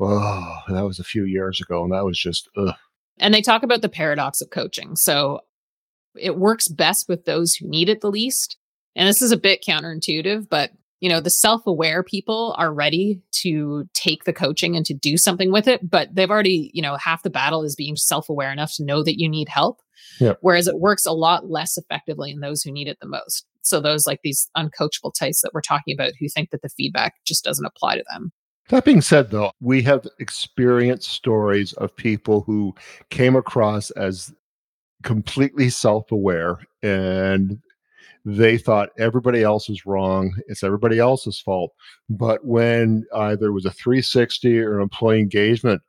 oh, 0.00 0.58
that 0.68 0.84
was 0.84 0.98
a 0.98 1.04
few 1.04 1.24
years 1.24 1.60
ago, 1.60 1.82
and 1.84 1.92
that 1.92 2.04
was 2.04 2.18
just 2.18 2.48
ugh. 2.56 2.74
And 3.18 3.34
they 3.34 3.42
talk 3.42 3.62
about 3.62 3.82
the 3.82 3.88
paradox 3.88 4.40
of 4.40 4.50
coaching. 4.50 4.96
So 4.96 5.40
it 6.18 6.38
works 6.38 6.68
best 6.68 7.08
with 7.08 7.24
those 7.24 7.54
who 7.54 7.68
need 7.68 7.88
it 7.88 8.00
the 8.00 8.10
least. 8.10 8.56
And 8.96 9.06
this 9.06 9.22
is 9.22 9.30
a 9.30 9.36
bit 9.36 9.64
counterintuitive, 9.66 10.48
but 10.48 10.72
you 11.00 11.08
know, 11.08 11.20
the 11.20 11.30
self-aware 11.30 12.02
people 12.02 12.54
are 12.58 12.74
ready 12.74 13.22
to 13.32 13.88
take 13.94 14.24
the 14.24 14.34
coaching 14.34 14.76
and 14.76 14.84
to 14.84 14.92
do 14.92 15.16
something 15.16 15.50
with 15.50 15.66
it, 15.66 15.88
but 15.88 16.14
they've 16.14 16.30
already, 16.30 16.70
you 16.74 16.82
know, 16.82 16.96
half 16.96 17.22
the 17.22 17.30
battle 17.30 17.62
is 17.62 17.74
being 17.74 17.96
self-aware 17.96 18.52
enough 18.52 18.74
to 18.74 18.84
know 18.84 19.02
that 19.02 19.18
you 19.18 19.26
need 19.26 19.48
help. 19.48 19.80
Yep. 20.18 20.38
Whereas 20.42 20.66
it 20.66 20.78
works 20.78 21.06
a 21.06 21.12
lot 21.12 21.48
less 21.48 21.78
effectively 21.78 22.30
in 22.30 22.40
those 22.40 22.62
who 22.62 22.70
need 22.70 22.86
it 22.86 22.98
the 23.00 23.08
most. 23.08 23.46
So 23.62 23.80
those 23.80 24.06
like 24.06 24.20
these 24.22 24.50
uncoachable 24.56 25.14
types 25.18 25.40
that 25.40 25.52
we're 25.54 25.62
talking 25.62 25.94
about 25.94 26.12
who 26.20 26.28
think 26.28 26.50
that 26.50 26.60
the 26.60 26.68
feedback 26.68 27.14
just 27.26 27.44
doesn't 27.44 27.64
apply 27.64 27.96
to 27.96 28.04
them. 28.12 28.30
That 28.70 28.84
being 28.84 29.00
said, 29.00 29.30
though, 29.30 29.50
we 29.60 29.82
have 29.82 30.06
experienced 30.20 31.10
stories 31.10 31.72
of 31.74 31.94
people 31.96 32.42
who 32.42 32.72
came 33.10 33.34
across 33.34 33.90
as 33.90 34.32
completely 35.02 35.70
self 35.70 36.12
aware 36.12 36.58
and 36.82 37.60
they 38.24 38.58
thought 38.58 38.90
everybody 38.96 39.42
else 39.42 39.68
is 39.68 39.86
wrong. 39.86 40.32
It's 40.46 40.62
everybody 40.62 41.00
else's 41.00 41.40
fault. 41.40 41.72
But 42.08 42.44
when 42.44 43.06
either 43.12 43.46
it 43.46 43.52
was 43.52 43.64
a 43.64 43.72
360 43.72 44.60
or 44.60 44.76
an 44.76 44.82
employee 44.82 45.18
engagement, 45.18 45.82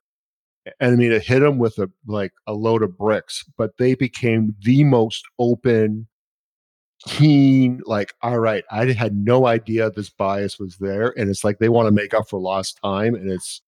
and 0.80 0.94
I 0.94 0.96
mean, 0.96 1.12
it 1.12 1.24
hit 1.24 1.42
them 1.42 1.60
with 1.60 1.78
a 1.78 1.90
like 2.08 2.34
a 2.48 2.54
load 2.54 2.82
of 2.82 2.98
bricks, 2.98 3.44
but 3.58 3.78
they 3.78 3.94
became 3.94 4.56
the 4.64 4.84
most 4.84 5.24
open, 5.38 6.08
keen, 7.08 7.82
like, 7.86 8.14
all 8.22 8.40
right, 8.40 8.64
I 8.72 8.92
had 8.92 9.16
no 9.16 9.48
idea 9.48 9.90
this 9.90 10.10
bias 10.10 10.60
was 10.60 10.78
there. 10.78 11.14
And 11.18 11.30
it's 11.30 11.44
like 11.44 11.60
they 11.60 11.70
want 11.70 11.88
to 11.88 11.92
make 11.92 12.14
up 12.14 12.30
for 12.30 12.40
lost 12.40 12.80
time. 12.84 13.16
And 13.16 13.30
it's 13.30 13.62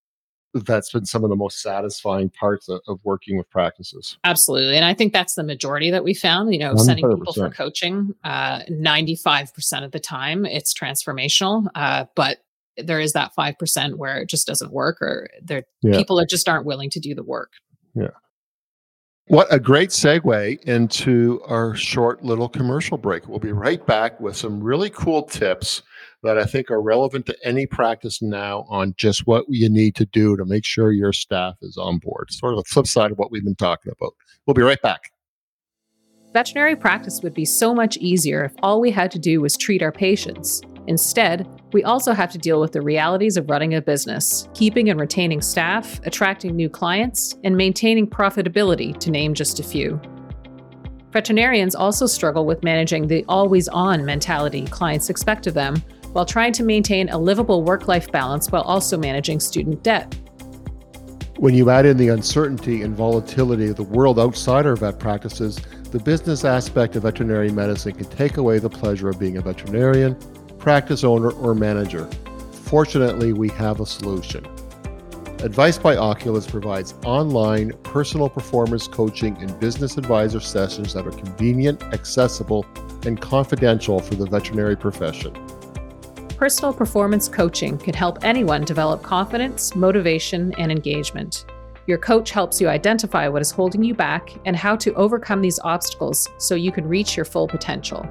that's 0.53 0.91
been 0.91 1.05
some 1.05 1.23
of 1.23 1.29
the 1.29 1.35
most 1.35 1.61
satisfying 1.61 2.29
parts 2.29 2.69
of, 2.69 2.79
of, 2.87 2.99
working 3.03 3.37
with 3.37 3.49
practices. 3.49 4.17
Absolutely. 4.23 4.75
And 4.75 4.85
I 4.85 4.93
think 4.93 5.11
that's 5.11 5.33
the 5.33 5.43
majority 5.43 5.89
that 5.89 6.03
we 6.03 6.13
found, 6.13 6.53
you 6.53 6.59
know, 6.59 6.75
100%. 6.75 6.79
sending 6.79 7.17
people 7.17 7.33
for 7.33 7.49
coaching, 7.49 8.13
uh, 8.23 8.59
95% 8.69 9.83
of 9.83 9.91
the 9.91 9.99
time 9.99 10.45
it's 10.45 10.71
transformational. 10.71 11.65
Uh, 11.73 12.05
but 12.15 12.39
there 12.77 12.99
is 12.99 13.13
that 13.13 13.31
5% 13.35 13.95
where 13.95 14.19
it 14.19 14.29
just 14.29 14.45
doesn't 14.45 14.71
work 14.71 15.01
or 15.01 15.27
there 15.41 15.63
yeah. 15.81 15.97
people 15.97 16.19
are 16.19 16.25
just 16.25 16.47
aren't 16.47 16.65
willing 16.65 16.89
to 16.91 16.99
do 16.99 17.15
the 17.15 17.23
work. 17.23 17.53
Yeah. 17.95 18.09
What 19.27 19.47
a 19.53 19.57
great 19.57 19.91
segue 19.91 20.61
into 20.63 21.41
our 21.45 21.75
short 21.75 22.25
little 22.25 22.49
commercial 22.49 22.97
break. 22.97 23.25
We'll 23.25 23.39
be 23.39 23.53
right 23.53 23.83
back 23.85 24.19
with 24.19 24.35
some 24.35 24.61
really 24.61 24.89
cool 24.89 25.23
tips 25.23 25.81
that 26.23 26.37
I 26.37 26.43
think 26.43 26.69
are 26.69 26.81
relevant 26.81 27.25
to 27.27 27.37
any 27.41 27.65
practice 27.65 28.21
now 28.21 28.65
on 28.67 28.93
just 28.97 29.25
what 29.25 29.45
you 29.47 29.69
need 29.69 29.95
to 29.95 30.05
do 30.07 30.35
to 30.35 30.43
make 30.43 30.65
sure 30.65 30.91
your 30.91 31.13
staff 31.13 31.55
is 31.61 31.77
on 31.77 31.99
board. 31.99 32.33
Sort 32.33 32.53
of 32.53 32.65
the 32.65 32.69
flip 32.69 32.85
side 32.85 33.11
of 33.11 33.17
what 33.17 33.31
we've 33.31 33.45
been 33.45 33.55
talking 33.55 33.93
about. 33.97 34.13
We'll 34.45 34.55
be 34.55 34.61
right 34.61 34.81
back. 34.81 35.13
Veterinary 36.33 36.75
practice 36.75 37.21
would 37.21 37.35
be 37.35 37.45
so 37.45 37.75
much 37.75 37.95
easier 37.97 38.43
if 38.43 38.55
all 38.63 38.81
we 38.81 38.89
had 38.89 39.11
to 39.11 39.19
do 39.19 39.39
was 39.39 39.55
treat 39.55 39.83
our 39.83 39.91
patients. 39.91 40.61
Instead, 40.87 41.47
we 41.73 41.83
also 41.83 42.11
have 42.11 42.31
to 42.31 42.39
deal 42.39 42.59
with 42.59 42.71
the 42.71 42.81
realities 42.81 43.37
of 43.37 43.51
running 43.51 43.75
a 43.75 43.81
business, 43.81 44.49
keeping 44.55 44.89
and 44.89 44.99
retaining 44.99 45.41
staff, 45.41 46.01
attracting 46.05 46.55
new 46.55 46.69
clients, 46.69 47.35
and 47.43 47.55
maintaining 47.55 48.07
profitability, 48.07 48.97
to 48.99 49.11
name 49.11 49.35
just 49.35 49.59
a 49.59 49.63
few. 49.63 50.01
Veterinarians 51.11 51.75
also 51.75 52.07
struggle 52.07 52.47
with 52.47 52.63
managing 52.63 53.05
the 53.05 53.23
always 53.29 53.67
on 53.67 54.03
mentality 54.03 54.65
clients 54.65 55.11
expect 55.11 55.45
of 55.45 55.53
them 55.53 55.75
while 56.13 56.25
trying 56.25 56.53
to 56.53 56.63
maintain 56.63 57.09
a 57.09 57.17
livable 57.17 57.63
work 57.63 57.87
life 57.87 58.11
balance 58.11 58.51
while 58.51 58.63
also 58.63 58.97
managing 58.97 59.39
student 59.39 59.83
debt. 59.83 60.15
When 61.37 61.53
you 61.53 61.69
add 61.69 61.85
in 61.85 61.97
the 61.97 62.09
uncertainty 62.09 62.81
and 62.81 62.95
volatility 62.95 63.67
of 63.67 63.75
the 63.75 63.83
world 63.83 64.19
outside 64.19 64.65
our 64.65 64.75
vet 64.75 64.97
practices, 64.97 65.59
the 65.93 65.99
business 65.99 66.43
aspect 66.43 66.95
of 66.95 67.03
veterinary 67.03 67.51
medicine 67.51 67.93
can 67.93 68.05
take 68.05 68.37
away 68.37 68.57
the 68.57 68.69
pleasure 68.69 69.09
of 69.09 69.19
being 69.19 69.37
a 69.37 69.41
veterinarian 69.41 70.17
practice 70.57 71.03
owner, 71.03 71.29
or 71.29 71.53
manager. 71.53 72.09
Fortunately, 72.51 73.31
we 73.31 73.49
have 73.49 73.79
a 73.79 73.85
solution. 73.85 74.43
Advice 75.43 75.77
by 75.77 75.97
Oculus 75.97 76.47
provides 76.47 76.95
online 77.05 77.73
personal 77.83 78.27
performance 78.27 78.87
coaching 78.87 79.37
and 79.37 79.59
business 79.59 79.97
advisor 79.97 80.39
sessions 80.39 80.93
that 80.93 81.05
are 81.05 81.11
convenient, 81.11 81.83
accessible, 81.93 82.65
and 83.05 83.21
confidential 83.21 83.99
for 83.99 84.15
the 84.15 84.25
veterinary 84.25 84.75
profession. 84.75 85.31
Personal 86.37 86.73
performance 86.73 87.27
coaching 87.27 87.77
can 87.77 87.93
help 87.93 88.23
anyone 88.23 88.63
develop 88.63 89.03
confidence, 89.03 89.75
motivation, 89.75 90.53
and 90.57 90.71
engagement. 90.71 91.45
Your 91.85 91.97
coach 91.97 92.31
helps 92.31 92.61
you 92.61 92.69
identify 92.69 93.27
what 93.27 93.41
is 93.41 93.51
holding 93.51 93.83
you 93.83 93.93
back 93.93 94.29
and 94.45 94.55
how 94.55 94.77
to 94.77 94.93
overcome 94.93 95.41
these 95.41 95.59
obstacles 95.65 96.29
so 96.37 96.55
you 96.55 96.71
can 96.71 96.87
reach 96.87 97.17
your 97.17 97.25
full 97.25 97.45
potential. 97.45 98.07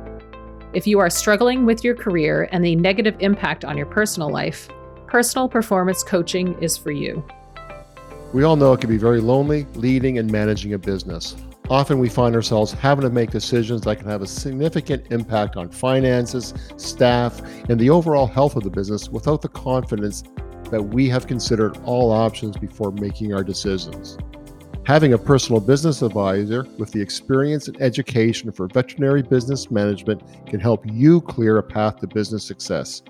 If 0.74 0.87
you 0.87 0.98
are 0.98 1.08
struggling 1.08 1.64
with 1.64 1.82
your 1.82 1.94
career 1.94 2.50
and 2.52 2.62
the 2.62 2.76
negative 2.76 3.16
impact 3.20 3.64
on 3.64 3.78
your 3.78 3.87
personal 3.87 4.28
life, 4.28 4.68
personal 5.06 5.48
performance 5.48 6.02
coaching 6.02 6.54
is 6.62 6.76
for 6.76 6.90
you. 6.90 7.24
We 8.35 8.42
all 8.42 8.56
know 8.56 8.74
it 8.74 8.80
can 8.80 8.90
be 8.90 8.98
very 8.98 9.20
lonely 9.20 9.66
leading 9.74 10.18
and 10.18 10.30
managing 10.30 10.74
a 10.74 10.78
business. 10.78 11.35
Often 11.70 11.98
we 11.98 12.11
find 12.11 12.35
ourselves 12.35 12.72
having 12.72 13.02
to 13.02 13.11
make 13.11 13.30
decisions 13.30 13.80
that 13.82 13.96
can 13.96 14.06
have 14.06 14.20
a 14.20 14.26
significant 14.26 15.11
impact 15.11 15.56
on 15.56 15.70
finances, 15.70 16.52
staff, 16.76 17.40
and 17.70 17.80
the 17.80 17.88
overall 17.88 18.26
health 18.26 18.56
of 18.56 18.64
the 18.64 18.70
business 18.70 19.08
without 19.08 19.40
the 19.40 19.48
confidence 19.48 20.24
that 20.72 20.82
we 20.82 21.06
have 21.08 21.26
considered 21.26 21.76
all 21.85 22.11
options 22.11 22.56
before 22.56 22.90
making 22.92 23.35
our 23.35 23.44
decisions. 23.44 24.16
Having 24.85 25.12
a 25.12 25.18
personal 25.18 25.61
business 25.61 26.00
advisor 26.00 26.66
with 26.78 26.90
the 26.90 27.00
experience 27.00 27.68
and 27.68 27.80
education 27.80 28.50
for 28.50 28.66
veterinary 28.68 29.22
business 29.22 29.70
management 29.70 30.22
can 30.46 30.58
help 30.58 30.85
you 30.90 31.20
clear 31.20 31.58
a 31.58 31.62
path 31.62 32.00
to 32.00 32.06
business 32.06 32.44
success. 32.44 33.02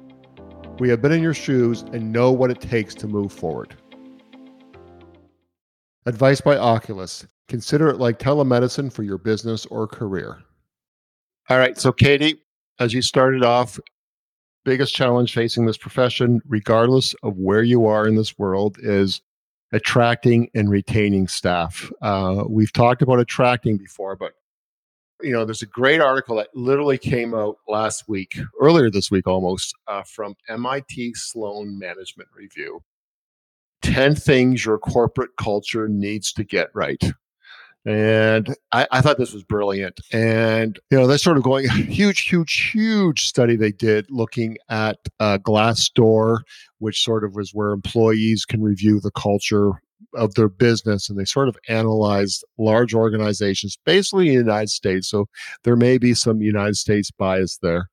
We 0.81 0.89
have 0.89 1.01
been 1.01 1.13
in 1.13 1.23
your 1.23 1.35
shoes 1.35 1.83
and 1.93 2.13
know 2.13 2.33
what 2.33 2.51
it 2.51 2.61
takes 2.61 2.97
to 2.97 3.07
move 3.07 3.33
forward. 3.33 3.77
Advice 6.05 6.41
by 6.41 6.57
Oculus. 6.57 7.25
Consider 7.47 7.89
it 7.91 7.99
like 7.99 8.19
telemedicine 8.19 8.93
for 8.93 9.05
your 9.05 9.19
business 9.19 9.67
or 9.67 9.87
career. 9.87 10.43
All 11.49 11.59
right. 11.59 11.79
So, 11.79 11.93
Katie, 11.93 12.43
as 12.81 12.93
you 12.93 13.03
started 13.03 13.45
off, 13.45 13.79
biggest 14.65 14.95
challenge 14.95 15.35
facing 15.35 15.67
this 15.67 15.77
profession, 15.77 16.41
regardless 16.47 17.15
of 17.23 17.37
where 17.39 17.63
you 17.63 17.87
are 17.87 18.07
in 18.07 18.17
this 18.17 18.39
world, 18.39 18.77
is 18.81 19.21
attracting 19.73 20.51
and 20.55 20.71
retaining 20.71 21.29
staff. 21.29 21.91
Uh, 22.03 22.45
we've 22.49 22.73
talked 22.73 23.03
about 23.03 23.19
attracting 23.19 23.77
before, 23.77 24.17
but 24.17 24.33
you 25.23 25.33
know, 25.33 25.45
there's 25.45 25.63
a 25.63 25.67
great 25.67 26.01
article 26.01 26.37
that 26.37 26.49
literally 26.55 26.99
came 26.99 27.35
out 27.35 27.57
last 27.69 28.09
week, 28.09 28.39
earlier 28.61 28.91
this 28.91 29.11
week 29.11 29.27
almost, 29.27 29.75
uh, 29.87 30.03
from 30.03 30.35
MIT 30.49 31.15
Sloan 31.15 31.79
Management 31.79 32.29
Review. 32.35 32.83
10 33.83 34.15
things 34.15 34.65
your 34.65 34.79
corporate 34.79 35.31
culture 35.37 35.89
needs 35.89 36.33
to 36.33 36.45
get 36.45 36.71
right. 36.75 37.03
And 37.85 38.55
I, 38.71 38.87
I, 38.93 39.01
thought 39.01 39.19
this 39.19 39.33
was 39.33 39.43
brilliant. 39.43 40.01
And, 40.13 40.79
you 40.91 40.99
know, 40.99 41.09
they're 41.09 41.19
sort 41.19 41.37
of 41.37 41.43
going, 41.43 41.69
huge, 41.71 42.21
huge, 42.21 42.71
huge 42.73 43.27
study 43.27 43.57
they 43.57 43.73
did 43.73 44.07
looking 44.09 44.57
at 44.69 44.99
uh, 45.19 45.39
Glassdoor, 45.39 46.41
which 46.79 47.03
sort 47.03 47.25
of 47.25 47.35
was 47.35 47.51
where 47.53 47.71
employees 47.71 48.45
can 48.45 48.63
review 48.63 49.01
the 49.01 49.11
culture 49.11 49.73
of 50.15 50.35
their 50.35 50.49
business. 50.49 51.09
And 51.09 51.19
they 51.19 51.25
sort 51.25 51.49
of 51.49 51.57
analyzed 51.69 52.45
large 52.57 52.95
organizations, 52.95 53.77
basically 53.85 54.29
in 54.29 54.35
the 54.35 54.41
United 54.41 54.71
States. 54.71 55.09
So 55.09 55.27
there 55.65 55.77
may 55.77 55.99
be 55.99 56.15
some 56.15 56.41
United 56.41 56.77
States 56.77 57.11
bias 57.11 57.59
there. 57.63 57.89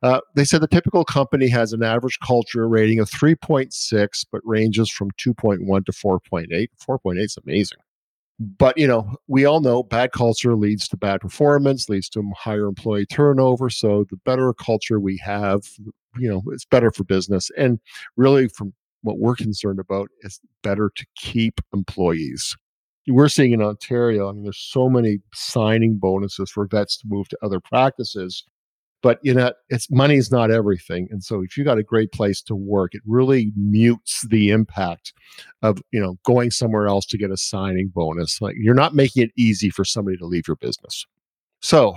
Uh, 0.00 0.20
they 0.36 0.44
said 0.44 0.60
the 0.60 0.68
typical 0.68 1.04
company 1.04 1.48
has 1.48 1.72
an 1.72 1.82
average 1.82 2.18
culture 2.24 2.68
rating 2.68 3.00
of 3.00 3.10
3.6, 3.10 4.26
but 4.30 4.42
ranges 4.44 4.90
from 4.90 5.10
2.1 5.12 5.86
to 5.86 5.92
4.8. 5.92 6.68
4.8 6.88 7.18
is 7.18 7.38
amazing 7.44 7.78
but 8.40 8.76
you 8.76 8.86
know 8.86 9.16
we 9.28 9.44
all 9.44 9.60
know 9.60 9.82
bad 9.82 10.12
culture 10.12 10.56
leads 10.56 10.88
to 10.88 10.96
bad 10.96 11.20
performance 11.20 11.88
leads 11.88 12.08
to 12.10 12.22
higher 12.36 12.66
employee 12.66 13.06
turnover. 13.06 13.70
So 13.70 14.04
the 14.10 14.16
better 14.24 14.52
culture 14.54 15.00
we 15.00 15.18
have 15.18 15.62
you 16.16 16.28
know 16.28 16.42
it's 16.48 16.64
better 16.64 16.90
for 16.90 17.04
business. 17.04 17.50
And 17.56 17.78
really 18.16 18.48
from 18.48 18.72
what 19.02 19.18
we're 19.18 19.36
concerned 19.36 19.78
about 19.78 20.08
is 20.22 20.40
better 20.62 20.90
to 20.96 21.06
keep 21.16 21.60
employees. 21.72 22.56
We're 23.06 23.28
seeing 23.28 23.52
in 23.52 23.60
ontario 23.60 24.30
i 24.30 24.32
mean 24.32 24.44
there's 24.44 24.56
so 24.58 24.88
many 24.88 25.18
signing 25.34 25.98
bonuses 25.98 26.50
for 26.50 26.66
vets 26.66 26.96
to 26.98 27.06
move 27.06 27.28
to 27.28 27.38
other 27.42 27.60
practices 27.60 28.44
but 29.04 29.18
you 29.22 29.34
know 29.34 29.52
it's 29.68 29.88
money 29.90 30.16
is 30.16 30.32
not 30.32 30.50
everything 30.50 31.06
and 31.10 31.22
so 31.22 31.42
if 31.42 31.56
you 31.56 31.62
got 31.62 31.78
a 31.78 31.82
great 31.82 32.10
place 32.10 32.40
to 32.40 32.56
work 32.56 32.94
it 32.94 33.02
really 33.06 33.52
mutes 33.54 34.26
the 34.30 34.50
impact 34.50 35.12
of 35.62 35.78
you 35.92 36.00
know 36.00 36.16
going 36.24 36.50
somewhere 36.50 36.88
else 36.88 37.04
to 37.04 37.18
get 37.18 37.30
a 37.30 37.36
signing 37.36 37.88
bonus 37.94 38.40
like 38.40 38.56
you're 38.58 38.74
not 38.74 38.94
making 38.94 39.22
it 39.22 39.30
easy 39.36 39.68
for 39.68 39.84
somebody 39.84 40.16
to 40.16 40.26
leave 40.26 40.48
your 40.48 40.56
business. 40.56 41.06
So 41.60 41.94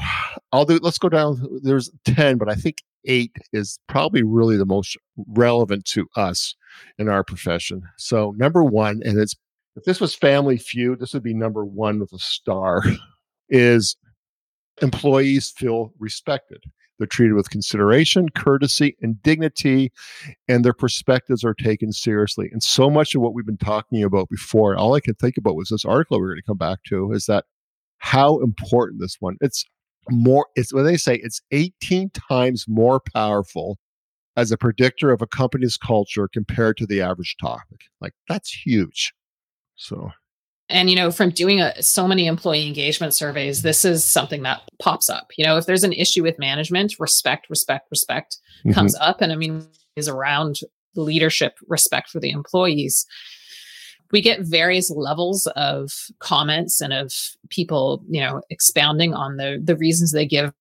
i'll 0.52 0.66
do 0.66 0.80
let's 0.84 1.00
go 1.00 1.10
down 1.10 1.42
there's 1.64 1.90
10 2.06 2.38
but 2.38 2.50
i 2.50 2.56
think 2.56 2.78
eight 3.06 3.32
is 3.54 3.80
probably 3.88 4.22
really 4.22 4.58
the 4.58 4.66
most 4.66 4.98
relevant 5.28 5.86
to 5.86 6.08
us 6.18 6.56
in 6.98 7.08
our 7.08 7.24
profession. 7.24 7.82
So 7.98 8.36
number 8.38 8.64
one 8.64 9.02
and 9.06 9.18
it's 9.18 9.36
if 9.78 9.86
this 9.86 10.02
was 10.02 10.14
family 10.14 10.58
feud 10.58 11.00
this 11.00 11.14
would 11.14 11.24
be 11.24 11.34
number 11.34 11.64
one 11.64 12.00
with 12.00 12.12
a 12.12 12.20
star 12.20 12.84
is 13.50 13.96
employees 14.82 15.50
feel 15.50 15.94
respected 16.00 16.64
they're 16.98 17.08
treated 17.08 17.34
with 17.34 17.50
consideration, 17.50 18.30
courtesy, 18.30 18.98
and 19.02 19.22
dignity, 19.22 19.92
and 20.48 20.64
their 20.64 20.74
perspectives 20.74 21.44
are 21.44 21.54
taken 21.54 21.92
seriously. 21.92 22.50
And 22.52 22.64
so 22.64 22.90
much 22.90 23.16
of 23.16 23.22
what 23.22 23.34
we've 23.34 23.46
been 23.46 23.58
talking 23.58 24.04
about 24.04 24.30
before, 24.30 24.76
all 24.76 24.96
I 24.96 25.00
could 25.00 25.20
think 25.20 25.38
about 25.38 25.56
was 25.56 25.70
this 25.70 25.86
article 25.86 26.20
we're 26.20 26.30
going 26.30 26.42
to 26.42 26.48
come 26.48 26.58
back 26.58 26.80
to 26.88 27.12
is 27.12 27.26
that 27.26 27.46
how 28.00 28.40
important 28.40 29.02
this 29.02 29.18
one. 29.20 29.38
It's 29.42 29.64
more, 30.10 30.48
it's 30.56 30.74
when 30.74 30.86
they 30.86 30.98
say 30.98 31.16
it's 31.16 31.42
18 31.52 32.12
times 32.30 32.66
more 32.68 33.02
powerful 33.14 33.78
as 34.36 34.52
a 34.52 34.58
predictor 34.58 35.12
of 35.12 35.22
a 35.22 35.28
company's 35.28 35.78
culture 35.78 36.30
compared 36.32 36.78
to 36.78 36.86
the 36.86 37.02
average 37.02 37.36
topic. 37.42 37.82
Like 38.00 38.14
that's 38.30 38.52
huge. 38.52 39.14
So 39.76 40.12
and, 40.70 40.90
you 40.90 40.96
know, 40.96 41.12
from 41.12 41.30
doing 41.30 41.62
a, 41.62 41.82
so 41.82 42.08
many 42.08 42.28
employee 42.28 42.68
engagement 42.68 43.14
surveys, 43.14 43.62
this 43.62 43.86
is 43.86 44.04
something 44.04 44.44
that 44.44 44.62
pops 44.80 45.10
up. 45.10 45.32
You 45.38 45.46
know, 45.46 45.58
if 45.58 45.66
there's 45.66 45.84
an 45.84 45.94
issue 45.94 46.24
with 46.24 46.38
management, 46.40 46.96
respect, 47.00 47.50
respect, 47.50 47.88
respect 47.90 48.38
mm-hmm. 48.60 48.72
comes 48.72 48.96
up. 48.96 49.22
And 49.22 49.32
I 49.32 49.36
mean, 49.36 49.68
is 49.96 50.08
around 50.08 50.60
leadership, 50.96 51.58
respect 51.68 52.10
for 52.10 52.20
the 52.20 52.32
employees. 52.32 53.06
We 54.12 54.22
get 54.22 54.42
various 54.42 54.90
levels 54.90 55.48
of 55.56 55.92
comments 56.20 56.80
and 56.82 56.94
of 56.94 57.14
people, 57.50 58.04
you 58.10 58.22
know, 58.22 58.42
expounding 58.50 59.14
on 59.14 59.36
the 59.36 59.62
the 59.62 59.76
reasons 59.76 60.12
they 60.12 60.26
give 60.26 60.54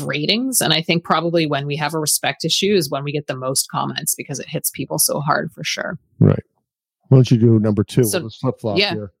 ratings. 0.00 0.60
And 0.60 0.72
I 0.72 0.80
think 0.80 1.04
probably 1.04 1.46
when 1.46 1.66
we 1.66 1.76
have 1.76 1.94
a 1.94 1.98
respect 1.98 2.44
issue 2.44 2.74
is 2.74 2.90
when 2.90 3.02
we 3.02 3.12
get 3.12 3.26
the 3.26 3.36
most 3.36 3.68
comments 3.68 4.14
because 4.14 4.38
it 4.38 4.48
hits 4.48 4.70
people 4.70 4.98
so 4.98 5.20
hard 5.20 5.52
for 5.52 5.64
sure. 5.64 5.98
Right. 6.20 6.42
Why 7.08 7.18
don't 7.18 7.30
you 7.30 7.36
do 7.36 7.58
number 7.58 7.82
two? 7.82 8.04
So, 8.04 8.28
flip 8.28 8.60
flop 8.60 8.78
yeah. 8.78 8.94
here. 8.94 9.12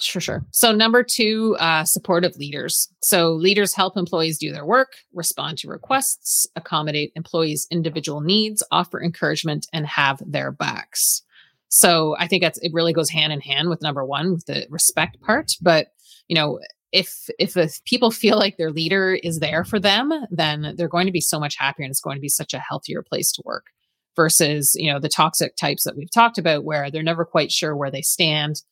Sure, 0.00 0.20
sure. 0.20 0.44
So, 0.50 0.72
number 0.72 1.04
two, 1.04 1.56
uh, 1.60 1.84
supportive 1.84 2.36
leaders. 2.36 2.88
So, 3.00 3.32
leaders 3.32 3.74
help 3.74 3.96
employees 3.96 4.38
do 4.38 4.50
their 4.50 4.66
work, 4.66 4.94
respond 5.12 5.58
to 5.58 5.68
requests, 5.68 6.48
accommodate 6.56 7.12
employees' 7.14 7.68
individual 7.70 8.20
needs, 8.20 8.62
offer 8.72 9.00
encouragement, 9.00 9.66
and 9.72 9.86
have 9.86 10.20
their 10.26 10.50
backs. 10.50 11.22
So, 11.68 12.16
I 12.18 12.26
think 12.26 12.42
that's 12.42 12.58
it. 12.58 12.72
Really 12.72 12.92
goes 12.92 13.08
hand 13.10 13.32
in 13.32 13.40
hand 13.40 13.68
with 13.68 13.82
number 13.82 14.04
one, 14.04 14.32
with 14.32 14.46
the 14.46 14.66
respect 14.68 15.20
part. 15.20 15.52
But 15.62 15.88
you 16.26 16.34
know, 16.34 16.58
if 16.90 17.28
if, 17.38 17.56
if 17.56 17.82
people 17.84 18.10
feel 18.10 18.36
like 18.36 18.56
their 18.56 18.72
leader 18.72 19.14
is 19.14 19.38
there 19.38 19.64
for 19.64 19.78
them, 19.78 20.12
then 20.30 20.74
they're 20.76 20.88
going 20.88 21.06
to 21.06 21.12
be 21.12 21.20
so 21.20 21.38
much 21.38 21.56
happier, 21.56 21.84
and 21.84 21.92
it's 21.92 22.00
going 22.00 22.16
to 22.16 22.20
be 22.20 22.28
such 22.28 22.52
a 22.52 22.58
healthier 22.58 23.02
place 23.02 23.30
to 23.32 23.42
work. 23.44 23.66
Versus, 24.16 24.76
you 24.76 24.92
know, 24.92 25.00
the 25.00 25.08
toxic 25.08 25.56
types 25.56 25.82
that 25.84 25.96
we've 25.96 26.10
talked 26.10 26.38
about, 26.38 26.64
where 26.64 26.88
they're 26.90 27.02
never 27.02 27.24
quite 27.24 27.50
sure 27.50 27.76
where 27.76 27.90
they 27.90 28.02
stand 28.02 28.62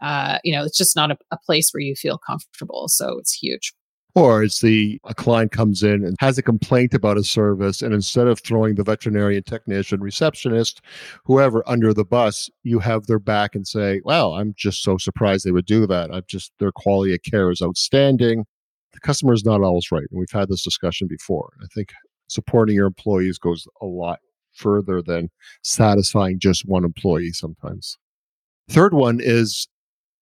uh, 0.00 0.38
you 0.44 0.52
know, 0.52 0.64
it's 0.64 0.78
just 0.78 0.96
not 0.96 1.10
a, 1.10 1.18
a 1.30 1.38
place 1.44 1.70
where 1.72 1.80
you 1.80 1.94
feel 1.94 2.18
comfortable. 2.18 2.88
So 2.88 3.18
it's 3.18 3.32
huge. 3.32 3.72
Or 4.14 4.42
it's 4.42 4.60
the 4.60 5.00
a 5.04 5.14
client 5.14 5.52
comes 5.52 5.82
in 5.82 6.04
and 6.04 6.16
has 6.20 6.36
a 6.36 6.42
complaint 6.42 6.92
about 6.92 7.16
a 7.16 7.24
service, 7.24 7.80
and 7.80 7.94
instead 7.94 8.26
of 8.26 8.40
throwing 8.40 8.74
the 8.74 8.84
veterinarian 8.84 9.42
technician, 9.42 10.00
receptionist, 10.00 10.82
whoever 11.24 11.66
under 11.66 11.94
the 11.94 12.04
bus, 12.04 12.50
you 12.62 12.78
have 12.78 13.06
their 13.06 13.18
back 13.18 13.54
and 13.54 13.66
say, 13.66 14.02
"Well, 14.04 14.34
I'm 14.34 14.52
just 14.54 14.82
so 14.82 14.98
surprised 14.98 15.46
they 15.46 15.50
would 15.50 15.64
do 15.64 15.86
that. 15.86 16.12
I've 16.12 16.26
just 16.26 16.52
their 16.58 16.72
quality 16.72 17.14
of 17.14 17.22
care 17.22 17.50
is 17.50 17.62
outstanding." 17.62 18.44
The 18.92 19.00
customer 19.00 19.32
is 19.32 19.46
not 19.46 19.62
always 19.62 19.90
right, 19.90 20.04
and 20.10 20.20
we've 20.20 20.30
had 20.30 20.50
this 20.50 20.62
discussion 20.62 21.08
before. 21.08 21.54
I 21.62 21.66
think 21.74 21.94
supporting 22.28 22.74
your 22.76 22.88
employees 22.88 23.38
goes 23.38 23.66
a 23.80 23.86
lot 23.86 24.18
further 24.52 25.00
than 25.00 25.30
satisfying 25.62 26.38
just 26.38 26.68
one 26.68 26.84
employee 26.84 27.32
sometimes. 27.32 27.96
Third 28.68 28.92
one 28.92 29.20
is 29.22 29.68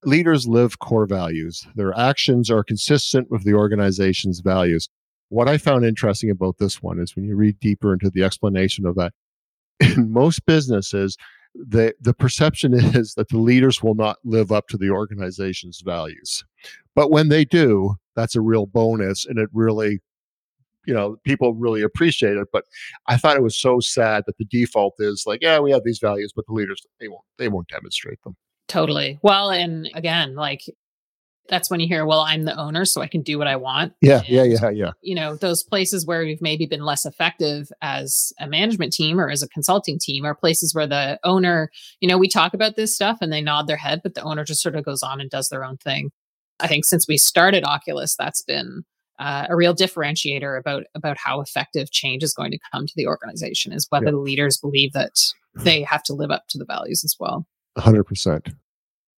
Leaders 0.04 0.48
live 0.48 0.78
core 0.78 1.06
values. 1.06 1.66
Their 1.74 1.96
actions 1.96 2.50
are 2.50 2.64
consistent 2.64 3.30
with 3.30 3.44
the 3.44 3.54
organization's 3.54 4.40
values. 4.40 4.88
What 5.28 5.48
I 5.48 5.58
found 5.58 5.84
interesting 5.84 6.30
about 6.30 6.58
this 6.58 6.82
one 6.82 6.98
is 6.98 7.14
when 7.14 7.26
you 7.26 7.36
read 7.36 7.60
deeper 7.60 7.92
into 7.92 8.10
the 8.10 8.24
explanation 8.24 8.86
of 8.86 8.96
that, 8.96 9.12
in 9.80 10.12
most 10.12 10.44
businesses, 10.46 11.16
the, 11.54 11.94
the 12.00 12.14
perception 12.14 12.74
is 12.96 13.14
that 13.14 13.28
the 13.28 13.38
leaders 13.38 13.82
will 13.82 13.94
not 13.94 14.18
live 14.24 14.52
up 14.52 14.68
to 14.68 14.76
the 14.76 14.90
organization's 14.90 15.82
values. 15.84 16.44
But 16.94 17.10
when 17.10 17.28
they 17.28 17.44
do, 17.44 17.96
that's 18.16 18.34
a 18.34 18.40
real 18.40 18.66
bonus 18.66 19.24
and 19.24 19.38
it 19.38 19.48
really 19.52 20.00
you 20.86 20.94
know 20.94 21.16
people 21.24 21.54
really 21.54 21.82
appreciate 21.82 22.36
it 22.36 22.48
but 22.52 22.64
i 23.06 23.16
thought 23.16 23.36
it 23.36 23.42
was 23.42 23.56
so 23.56 23.80
sad 23.80 24.22
that 24.26 24.36
the 24.38 24.44
default 24.46 24.94
is 24.98 25.24
like 25.26 25.40
yeah 25.42 25.58
we 25.58 25.70
have 25.70 25.84
these 25.84 25.98
values 25.98 26.32
but 26.34 26.46
the 26.46 26.52
leaders 26.52 26.84
they 27.00 27.08
won't 27.08 27.24
they 27.38 27.48
won't 27.48 27.68
demonstrate 27.68 28.22
them 28.24 28.36
Totally. 28.70 29.18
Well, 29.22 29.50
and 29.50 29.90
again, 29.94 30.36
like 30.36 30.62
that's 31.48 31.68
when 31.68 31.80
you 31.80 31.88
hear, 31.88 32.06
well, 32.06 32.20
I'm 32.20 32.44
the 32.44 32.56
owner, 32.56 32.84
so 32.84 33.02
I 33.02 33.08
can 33.08 33.22
do 33.22 33.36
what 33.36 33.48
I 33.48 33.56
want. 33.56 33.92
Yeah, 34.00 34.18
and, 34.18 34.28
yeah, 34.28 34.44
yeah, 34.44 34.70
yeah. 34.70 34.90
You 35.02 35.16
know, 35.16 35.34
those 35.34 35.64
places 35.64 36.06
where 36.06 36.24
we've 36.24 36.40
maybe 36.40 36.66
been 36.66 36.84
less 36.84 37.04
effective 37.04 37.72
as 37.82 38.32
a 38.38 38.46
management 38.46 38.92
team 38.92 39.20
or 39.20 39.28
as 39.28 39.42
a 39.42 39.48
consulting 39.48 39.98
team 39.98 40.24
are 40.24 40.36
places 40.36 40.72
where 40.72 40.86
the 40.86 41.18
owner, 41.24 41.70
you 42.00 42.08
know, 42.08 42.16
we 42.16 42.28
talk 42.28 42.54
about 42.54 42.76
this 42.76 42.94
stuff 42.94 43.18
and 43.20 43.32
they 43.32 43.42
nod 43.42 43.66
their 43.66 43.76
head, 43.76 44.00
but 44.04 44.14
the 44.14 44.22
owner 44.22 44.44
just 44.44 44.62
sort 44.62 44.76
of 44.76 44.84
goes 44.84 45.02
on 45.02 45.20
and 45.20 45.28
does 45.28 45.48
their 45.48 45.64
own 45.64 45.76
thing. 45.78 46.12
I 46.60 46.68
think 46.68 46.84
since 46.84 47.08
we 47.08 47.18
started 47.18 47.64
Oculus, 47.64 48.14
that's 48.14 48.42
been 48.42 48.84
uh, 49.18 49.46
a 49.48 49.56
real 49.56 49.74
differentiator 49.74 50.58
about 50.58 50.84
about 50.94 51.18
how 51.18 51.40
effective 51.40 51.90
change 51.90 52.22
is 52.22 52.32
going 52.32 52.52
to 52.52 52.58
come 52.72 52.86
to 52.86 52.92
the 52.96 53.08
organization 53.08 53.72
is 53.72 53.86
whether 53.90 54.06
yeah. 54.06 54.12
the 54.12 54.18
leaders 54.18 54.56
believe 54.56 54.92
that 54.92 55.18
they 55.56 55.82
have 55.82 56.04
to 56.04 56.14
live 56.14 56.30
up 56.30 56.44
to 56.50 56.58
the 56.58 56.64
values 56.64 57.02
as 57.04 57.16
well. 57.18 57.44
100%. 57.78 58.54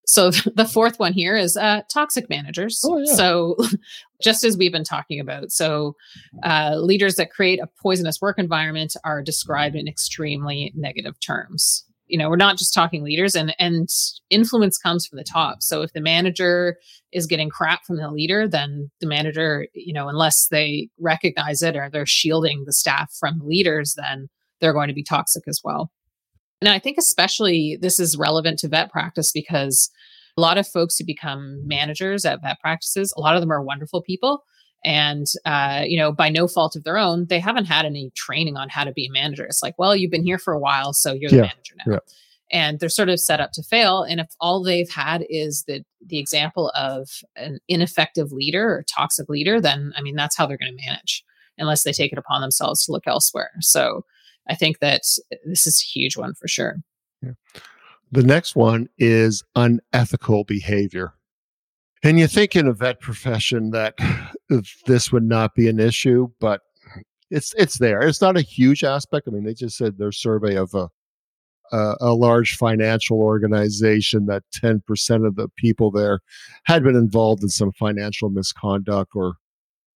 So 0.06 0.30
the 0.54 0.68
fourth 0.70 0.98
one 0.98 1.12
here 1.12 1.36
is 1.36 1.56
uh, 1.56 1.82
toxic 1.92 2.28
managers. 2.28 2.80
Oh, 2.84 2.98
yeah. 2.98 3.14
So 3.14 3.56
just 4.22 4.44
as 4.44 4.56
we've 4.56 4.72
been 4.72 4.84
talking 4.84 5.20
about, 5.20 5.50
so 5.50 5.96
uh, 6.42 6.76
leaders 6.76 7.16
that 7.16 7.30
create 7.30 7.60
a 7.60 7.68
poisonous 7.80 8.20
work 8.20 8.38
environment 8.38 8.94
are 9.04 9.22
described 9.22 9.76
in 9.76 9.88
extremely 9.88 10.72
negative 10.76 11.18
terms. 11.20 11.84
You 12.06 12.18
know, 12.18 12.28
we're 12.28 12.36
not 12.36 12.58
just 12.58 12.74
talking 12.74 13.02
leaders, 13.02 13.34
and 13.34 13.54
and 13.58 13.88
influence 14.28 14.76
comes 14.76 15.06
from 15.06 15.16
the 15.16 15.24
top. 15.24 15.62
So 15.62 15.80
if 15.80 15.94
the 15.94 16.00
manager 16.02 16.76
is 17.10 17.26
getting 17.26 17.48
crap 17.48 17.84
from 17.86 17.96
the 17.96 18.10
leader, 18.10 18.46
then 18.46 18.90
the 19.00 19.06
manager, 19.06 19.66
you 19.72 19.94
know, 19.94 20.08
unless 20.08 20.48
they 20.48 20.90
recognize 20.98 21.62
it 21.62 21.74
or 21.74 21.88
they're 21.88 22.04
shielding 22.04 22.64
the 22.66 22.72
staff 22.72 23.10
from 23.18 23.38
the 23.38 23.46
leaders, 23.46 23.94
then 23.96 24.28
they're 24.60 24.74
going 24.74 24.88
to 24.88 24.94
be 24.94 25.02
toxic 25.02 25.44
as 25.48 25.62
well. 25.64 25.90
And 26.62 26.68
I 26.68 26.78
think 26.78 26.96
especially 26.96 27.76
this 27.80 27.98
is 27.98 28.16
relevant 28.16 28.60
to 28.60 28.68
vet 28.68 28.92
practice 28.92 29.32
because 29.32 29.90
a 30.36 30.40
lot 30.40 30.58
of 30.58 30.68
folks 30.68 30.96
who 30.96 31.04
become 31.04 31.60
managers 31.66 32.24
at 32.24 32.40
vet 32.40 32.60
practices, 32.60 33.12
a 33.16 33.20
lot 33.20 33.34
of 33.34 33.40
them 33.40 33.50
are 33.50 33.60
wonderful 33.60 34.00
people. 34.00 34.44
And, 34.84 35.26
uh, 35.44 35.82
you 35.84 35.98
know, 35.98 36.12
by 36.12 36.28
no 36.28 36.46
fault 36.46 36.76
of 36.76 36.84
their 36.84 36.98
own, 36.98 37.26
they 37.28 37.40
haven't 37.40 37.64
had 37.64 37.84
any 37.84 38.12
training 38.14 38.56
on 38.56 38.68
how 38.68 38.84
to 38.84 38.92
be 38.92 39.06
a 39.06 39.10
manager. 39.10 39.44
It's 39.44 39.60
like, 39.60 39.74
well, 39.76 39.96
you've 39.96 40.12
been 40.12 40.22
here 40.22 40.38
for 40.38 40.54
a 40.54 40.58
while, 40.60 40.92
so 40.92 41.12
you're 41.12 41.30
yeah, 41.30 41.36
the 41.36 41.42
manager 41.42 41.74
now. 41.84 41.92
Yeah. 41.94 41.98
And 42.52 42.78
they're 42.78 42.88
sort 42.88 43.08
of 43.08 43.18
set 43.18 43.40
up 43.40 43.50
to 43.54 43.62
fail. 43.64 44.04
And 44.04 44.20
if 44.20 44.28
all 44.38 44.62
they've 44.62 44.90
had 44.90 45.24
is 45.28 45.64
the 45.66 45.82
the 46.06 46.20
example 46.20 46.70
of 46.76 47.08
an 47.34 47.58
ineffective 47.66 48.30
leader 48.30 48.70
or 48.70 48.84
toxic 48.84 49.28
leader, 49.28 49.60
then 49.60 49.92
I 49.96 50.02
mean 50.02 50.14
that's 50.14 50.36
how 50.36 50.46
they're 50.46 50.58
going 50.58 50.76
to 50.76 50.86
manage, 50.86 51.24
unless 51.58 51.82
they 51.82 51.92
take 51.92 52.12
it 52.12 52.18
upon 52.18 52.40
themselves 52.40 52.84
to 52.84 52.92
look 52.92 53.08
elsewhere. 53.08 53.50
So 53.60 54.04
I 54.48 54.54
think 54.54 54.80
that 54.80 55.02
this 55.44 55.66
is 55.66 55.82
a 55.82 55.98
huge 55.98 56.16
one 56.16 56.34
for 56.34 56.48
sure. 56.48 56.76
Yeah. 57.22 57.32
The 58.10 58.22
next 58.22 58.56
one 58.56 58.88
is 58.98 59.42
unethical 59.54 60.44
behavior. 60.44 61.14
And 62.02 62.18
you 62.18 62.26
think 62.26 62.56
in 62.56 62.66
a 62.66 62.72
vet 62.72 63.00
profession 63.00 63.70
that 63.70 63.94
this 64.86 65.12
would 65.12 65.22
not 65.22 65.54
be 65.54 65.68
an 65.68 65.80
issue, 65.80 66.28
but 66.40 66.60
it's 67.30 67.54
it's 67.54 67.78
there. 67.78 68.02
It's 68.02 68.20
not 68.20 68.36
a 68.36 68.42
huge 68.42 68.84
aspect. 68.84 69.26
I 69.26 69.30
mean, 69.30 69.44
they 69.44 69.54
just 69.54 69.78
said 69.78 69.96
their 69.96 70.12
survey 70.12 70.56
of 70.56 70.74
a 70.74 70.90
a, 71.72 71.96
a 72.00 72.14
large 72.14 72.56
financial 72.56 73.18
organization 73.18 74.26
that 74.26 74.42
10% 74.62 75.26
of 75.26 75.36
the 75.36 75.48
people 75.56 75.90
there 75.90 76.20
had 76.64 76.84
been 76.84 76.96
involved 76.96 77.42
in 77.42 77.48
some 77.48 77.72
financial 77.72 78.28
misconduct 78.28 79.12
or 79.14 79.34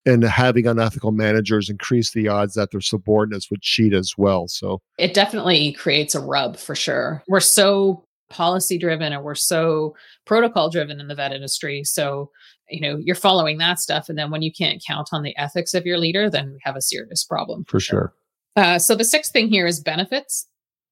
and 0.07 0.23
having 0.23 0.67
unethical 0.67 1.13
managers 1.13 1.69
increase 1.69 2.13
the 2.13 2.29
odds 2.29 2.55
that 2.55 2.71
their 2.71 2.81
subordinates 2.81 3.51
would 3.51 3.61
cheat 3.61 3.93
as 3.93 4.15
well. 4.17 4.49
So 4.49 4.81
it 4.99 5.13
definitely 5.13 5.73
creates 5.73 6.15
a 6.15 6.21
rub 6.21 6.57
for 6.57 6.75
sure. 6.75 7.23
We're 7.29 7.41
so 7.41 8.05
policy 8.31 8.79
driven 8.79 9.13
and 9.13 9.23
we're 9.23 9.35
so 9.35 9.95
protocol 10.25 10.71
driven 10.71 11.01
in 11.01 11.09
the 11.09 11.15
vet 11.15 11.33
industry. 11.33 11.85
So, 11.85 12.31
you 12.69 12.81
know, 12.81 12.97
you're 13.03 13.15
following 13.15 13.59
that 13.59 13.79
stuff. 13.79 14.09
And 14.09 14.19
then 14.19 14.31
when 14.31 14.43
you 14.43 14.53
can't 14.53 14.83
count 14.85 15.11
on 15.13 15.23
the 15.23 15.37
ethics 15.37 15.75
of 15.75 15.87
your 15.87 15.99
leader, 15.99 16.31
then 16.31 16.53
we 16.53 16.59
have 16.63 16.77
a 16.77 16.83
serious 16.83 17.25
problem. 17.25 17.65
For, 17.65 17.73
for 17.73 17.81
sure. 17.81 18.15
sure. 18.57 18.65
Uh, 18.65 18.79
so 18.79 18.95
the 18.95 19.05
sixth 19.05 19.33
thing 19.33 19.49
here 19.49 19.67
is 19.67 19.81
benefits. 19.81 20.49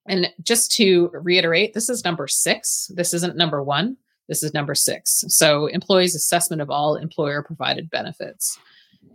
And 0.07 0.31
just 0.43 0.71
to 0.73 1.11
reiterate, 1.15 1.73
this 1.73 1.89
is 1.89 2.05
number 2.05 2.27
six. 2.29 2.91
This 2.95 3.15
isn't 3.15 3.37
number 3.37 3.63
one. 3.63 3.97
This 4.29 4.43
is 4.43 4.55
number 4.55 4.75
six. 4.75 5.25
So 5.29 5.67
employees' 5.67 6.15
assessment 6.15 6.61
of 6.63 6.71
all 6.71 6.97
employer 6.97 7.43
provided 7.43 7.91
benefits. 7.91 8.59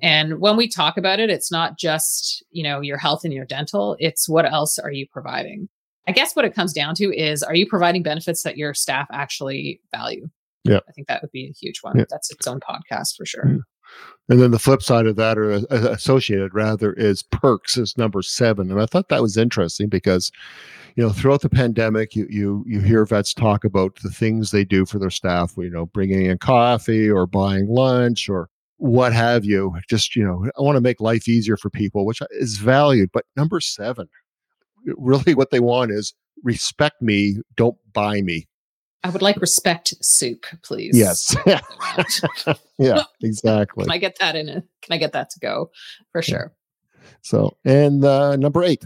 And 0.01 0.39
when 0.39 0.55
we 0.55 0.67
talk 0.67 0.97
about 0.97 1.19
it, 1.19 1.29
it's 1.29 1.51
not 1.51 1.77
just, 1.77 2.43
you 2.51 2.63
know, 2.63 2.81
your 2.81 2.97
health 2.97 3.23
and 3.23 3.33
your 3.33 3.45
dental, 3.45 3.95
it's 3.99 4.29
what 4.29 4.45
else 4.45 4.79
are 4.79 4.91
you 4.91 5.05
providing? 5.11 5.67
I 6.07 6.11
guess 6.11 6.35
what 6.35 6.45
it 6.45 6.55
comes 6.55 6.73
down 6.73 6.95
to 6.95 7.15
is 7.15 7.43
are 7.43 7.55
you 7.55 7.67
providing 7.67 8.01
benefits 8.01 8.43
that 8.43 8.57
your 8.57 8.73
staff 8.73 9.07
actually 9.11 9.81
value? 9.91 10.29
Yeah. 10.63 10.79
I 10.87 10.91
think 10.91 11.07
that 11.07 11.21
would 11.21 11.31
be 11.31 11.47
a 11.47 11.53
huge 11.53 11.79
one. 11.81 11.97
Yeah. 11.97 12.05
That's 12.09 12.31
its 12.31 12.47
own 12.47 12.59
podcast 12.59 13.15
for 13.17 13.25
sure. 13.25 13.47
Yeah. 13.47 13.57
And 14.29 14.39
then 14.39 14.51
the 14.51 14.59
flip 14.59 14.83
side 14.83 15.07
of 15.07 15.15
that, 15.15 15.37
or 15.37 15.51
uh, 15.53 15.61
associated 15.69 16.53
rather, 16.53 16.93
is 16.93 17.23
perks 17.23 17.77
is 17.77 17.97
number 17.97 18.21
seven. 18.21 18.69
And 18.71 18.79
I 18.79 18.85
thought 18.85 19.09
that 19.09 19.21
was 19.21 19.37
interesting 19.37 19.89
because, 19.89 20.31
you 20.95 21.03
know, 21.03 21.09
throughout 21.11 21.41
the 21.41 21.49
pandemic, 21.49 22.15
you 22.15 22.27
you 22.29 22.63
you 22.67 22.81
hear 22.81 23.05
vets 23.05 23.33
talk 23.33 23.63
about 23.63 23.95
the 24.03 24.11
things 24.11 24.51
they 24.51 24.63
do 24.63 24.85
for 24.85 24.99
their 24.99 25.09
staff. 25.09 25.53
You 25.57 25.71
know, 25.71 25.87
bringing 25.87 26.25
in 26.25 26.37
coffee 26.37 27.09
or 27.09 27.25
buying 27.25 27.67
lunch 27.67 28.29
or 28.29 28.49
what 28.79 29.13
have 29.13 29.45
you. 29.45 29.75
Just, 29.89 30.15
you 30.15 30.23
know, 30.23 30.45
I 30.57 30.61
want 30.61 30.77
to 30.77 30.81
make 30.81 30.99
life 30.99 31.27
easier 31.27 31.57
for 31.57 31.69
people, 31.69 32.05
which 32.05 32.21
is 32.31 32.57
valued. 32.57 33.09
But 33.13 33.25
number 33.35 33.59
seven, 33.59 34.07
really 34.85 35.35
what 35.35 35.51
they 35.51 35.59
want 35.59 35.91
is 35.91 36.13
respect 36.43 37.01
me, 37.01 37.37
don't 37.55 37.77
buy 37.93 38.21
me. 38.21 38.47
I 39.03 39.09
would 39.09 39.21
like 39.21 39.39
respect 39.39 39.93
soup, 40.01 40.45
please. 40.63 40.97
Yes. 40.97 41.35
yeah, 42.77 43.03
exactly. 43.21 43.85
Can 43.85 43.91
I 43.91 43.97
get 43.97 44.17
that 44.19 44.35
in? 44.35 44.49
A, 44.49 44.53
can 44.81 44.91
I 44.91 44.97
get 44.97 45.13
that 45.13 45.29
to 45.31 45.39
go 45.39 45.71
for 46.11 46.21
sure? 46.21 46.53
So, 47.21 47.55
and 47.63 48.03
uh, 48.03 48.35
number 48.35 48.63
eight, 48.63 48.83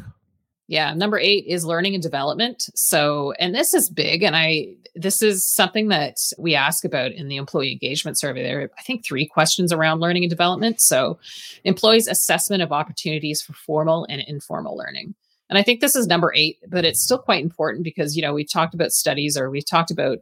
yeah, 0.73 0.91
number 0.95 1.19
8 1.19 1.45
is 1.45 1.63
learning 1.63 1.93
and 1.93 2.01
development. 2.01 2.67
So, 2.73 3.33
and 3.33 3.53
this 3.53 3.75
is 3.75 3.91
big 3.91 4.23
and 4.23 4.35
I 4.35 4.69
this 4.95 5.21
is 5.21 5.47
something 5.47 5.89
that 5.89 6.17
we 6.39 6.55
ask 6.55 6.83
about 6.83 7.11
in 7.11 7.27
the 7.27 7.35
employee 7.35 7.71
engagement 7.71 8.17
survey. 8.17 8.41
There 8.41 8.61
are, 8.61 8.71
I 8.77 8.81
think, 8.81 9.05
three 9.05 9.27
questions 9.27 9.71
around 9.71 9.99
learning 9.99 10.23
and 10.23 10.31
development. 10.31 10.81
So, 10.81 11.19
employees' 11.63 12.07
assessment 12.07 12.63
of 12.63 12.71
opportunities 12.71 13.39
for 13.39 13.53
formal 13.53 14.07
and 14.09 14.23
informal 14.27 14.75
learning. 14.75 15.13
And 15.47 15.59
I 15.59 15.61
think 15.61 15.79
this 15.79 15.95
is 15.95 16.07
number 16.07 16.33
8, 16.33 16.57
but 16.69 16.85
it's 16.85 17.03
still 17.03 17.19
quite 17.19 17.43
important 17.43 17.83
because, 17.83 18.15
you 18.15 18.23
know, 18.23 18.33
we've 18.33 18.51
talked 18.51 18.73
about 18.73 18.93
studies 18.93 19.37
or 19.37 19.51
we've 19.51 19.69
talked 19.69 19.91
about 19.91 20.19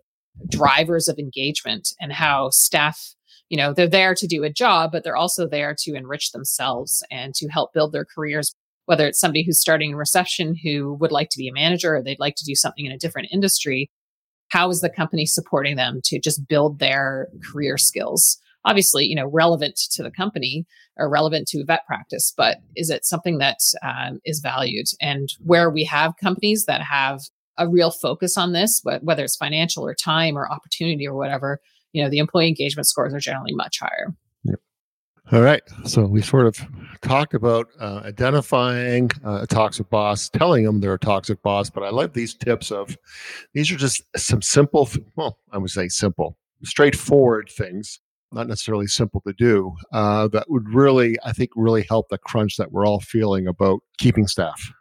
drivers 0.50 1.08
of 1.08 1.18
engagement 1.18 1.94
and 2.02 2.12
how 2.12 2.50
staff 2.50 3.16
you 3.48 3.58
know 3.58 3.74
they're 3.74 3.88
there 3.88 4.16
to 4.16 4.28
do 4.28 4.46
a 4.46 4.50
job 4.50 4.94
but 4.94 5.04
they're 5.04 5.18
also 5.18 5.46
there 5.46 5.76
to 5.78 5.94
enrich 5.94 6.32
themselves 6.32 7.04
and 7.12 7.36
to 7.36 7.50
help 7.50 7.74
build 7.74 7.92
their 7.92 8.06
careers 8.06 8.56
whether 8.86 9.08
it's 9.08 9.20
somebody 9.20 9.44
who's 9.44 9.60
starting 9.60 9.92
in 9.92 9.96
reception 9.96 10.56
who 10.64 10.94
would 10.96 11.12
like 11.12 11.30
to 11.30 11.38
be 11.38 11.48
a 11.48 11.54
manager 11.54 11.96
or 11.96 12.04
they'd 12.04 12.20
like 12.20 12.36
to 12.36 12.46
do 12.46 12.56
something 12.56 12.86
in 12.86 12.92
a 12.92 12.98
different 12.98 13.30
industry 13.32 13.90
how 14.50 14.70
is 14.70 14.82
the 14.82 14.90
company 14.90 15.26
supporting 15.26 15.78
them 15.78 16.02
to 16.04 16.20
just 16.20 16.46
build 16.48 16.80
their 16.80 17.30
career 17.50 17.78
skills? 17.78 18.38
Obviously 18.66 19.06
you 19.06 19.16
know 19.16 19.28
relevant 19.28 19.78
to 19.92 20.04
the 20.04 20.12
company 20.12 20.66
or 20.98 21.10
relevant 21.10 21.48
to 21.48 21.64
vet 21.66 21.86
practice 21.88 22.34
but 22.36 22.58
is 22.76 22.90
it 22.90 23.06
something 23.06 23.38
that 23.40 23.58
um, 23.82 24.20
is 24.26 24.40
valued? 24.40 24.88
And 25.02 25.30
where 25.40 25.70
we 25.70 25.84
have 25.86 26.18
companies 26.22 26.66
that 26.66 26.82
have 26.82 27.22
a 27.58 27.68
real 27.68 27.92
focus 27.92 28.38
on 28.38 28.54
this 28.54 28.82
whether 28.84 29.24
it's 29.24 29.36
financial 29.36 29.86
or 29.86 29.94
time 29.94 30.38
or 30.38 30.52
opportunity 30.52 31.08
or 31.08 31.16
whatever 31.16 31.60
you 31.94 32.02
know 32.04 32.10
the 32.10 32.18
employee 32.18 32.48
engagement 32.48 32.88
scores 32.88 33.14
are 33.14 33.20
generally 33.20 33.54
much 33.54 33.80
higher 33.80 34.14
all 35.32 35.42
right. 35.42 35.62
So 35.86 36.04
we 36.04 36.22
sort 36.22 36.46
of 36.46 36.58
talked 37.02 37.34
about 37.34 37.68
uh, 37.80 38.02
identifying 38.04 39.10
uh, 39.26 39.40
a 39.44 39.48
toxic 39.48 39.90
boss, 39.90 40.30
telling 40.30 40.66
them 40.66 40.82
they're 40.82 40.94
a 40.94 41.00
toxic 41.00 41.42
boss. 41.42 41.70
But 41.70 41.84
I 41.84 41.90
like 41.90 42.14
these 42.14 42.34
tips 42.34 42.72
of 42.72 42.98
these 43.54 43.72
are 43.72 43.78
just 43.78 44.04
some 44.18 44.42
simple, 44.42 44.90
well, 45.16 45.38
I 45.52 45.58
would 45.58 45.72
say 45.72 45.88
simple, 45.88 46.38
straightforward 46.64 47.50
things, 47.50 48.02
not 48.32 48.48
necessarily 48.48 48.88
simple 48.88 49.22
to 49.22 49.34
do, 49.34 49.74
uh, 49.94 50.28
that 50.30 50.50
would 50.50 50.68
really, 50.70 51.18
I 51.24 51.32
think, 51.32 51.52
really 51.56 51.84
help 51.84 52.10
the 52.10 52.18
crunch 52.18 52.58
that 52.58 52.72
we're 52.72 52.86
all 52.86 53.00
feeling 53.00 53.48
about 53.48 53.82
keeping 53.98 54.28
staff. 54.28 54.72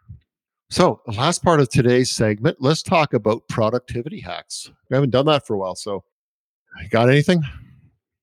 So, 0.69 1.01
the 1.05 1.13
last 1.13 1.43
part 1.43 1.59
of 1.59 1.69
today's 1.69 2.09
segment, 2.09 2.57
let's 2.61 2.81
talk 2.81 3.13
about 3.13 3.47
productivity 3.49 4.21
hacks. 4.21 4.71
We 4.89 4.95
haven't 4.95 5.09
done 5.09 5.25
that 5.25 5.45
for 5.45 5.53
a 5.53 5.59
while. 5.59 5.75
So, 5.75 6.03
got 6.89 7.09
anything? 7.09 7.43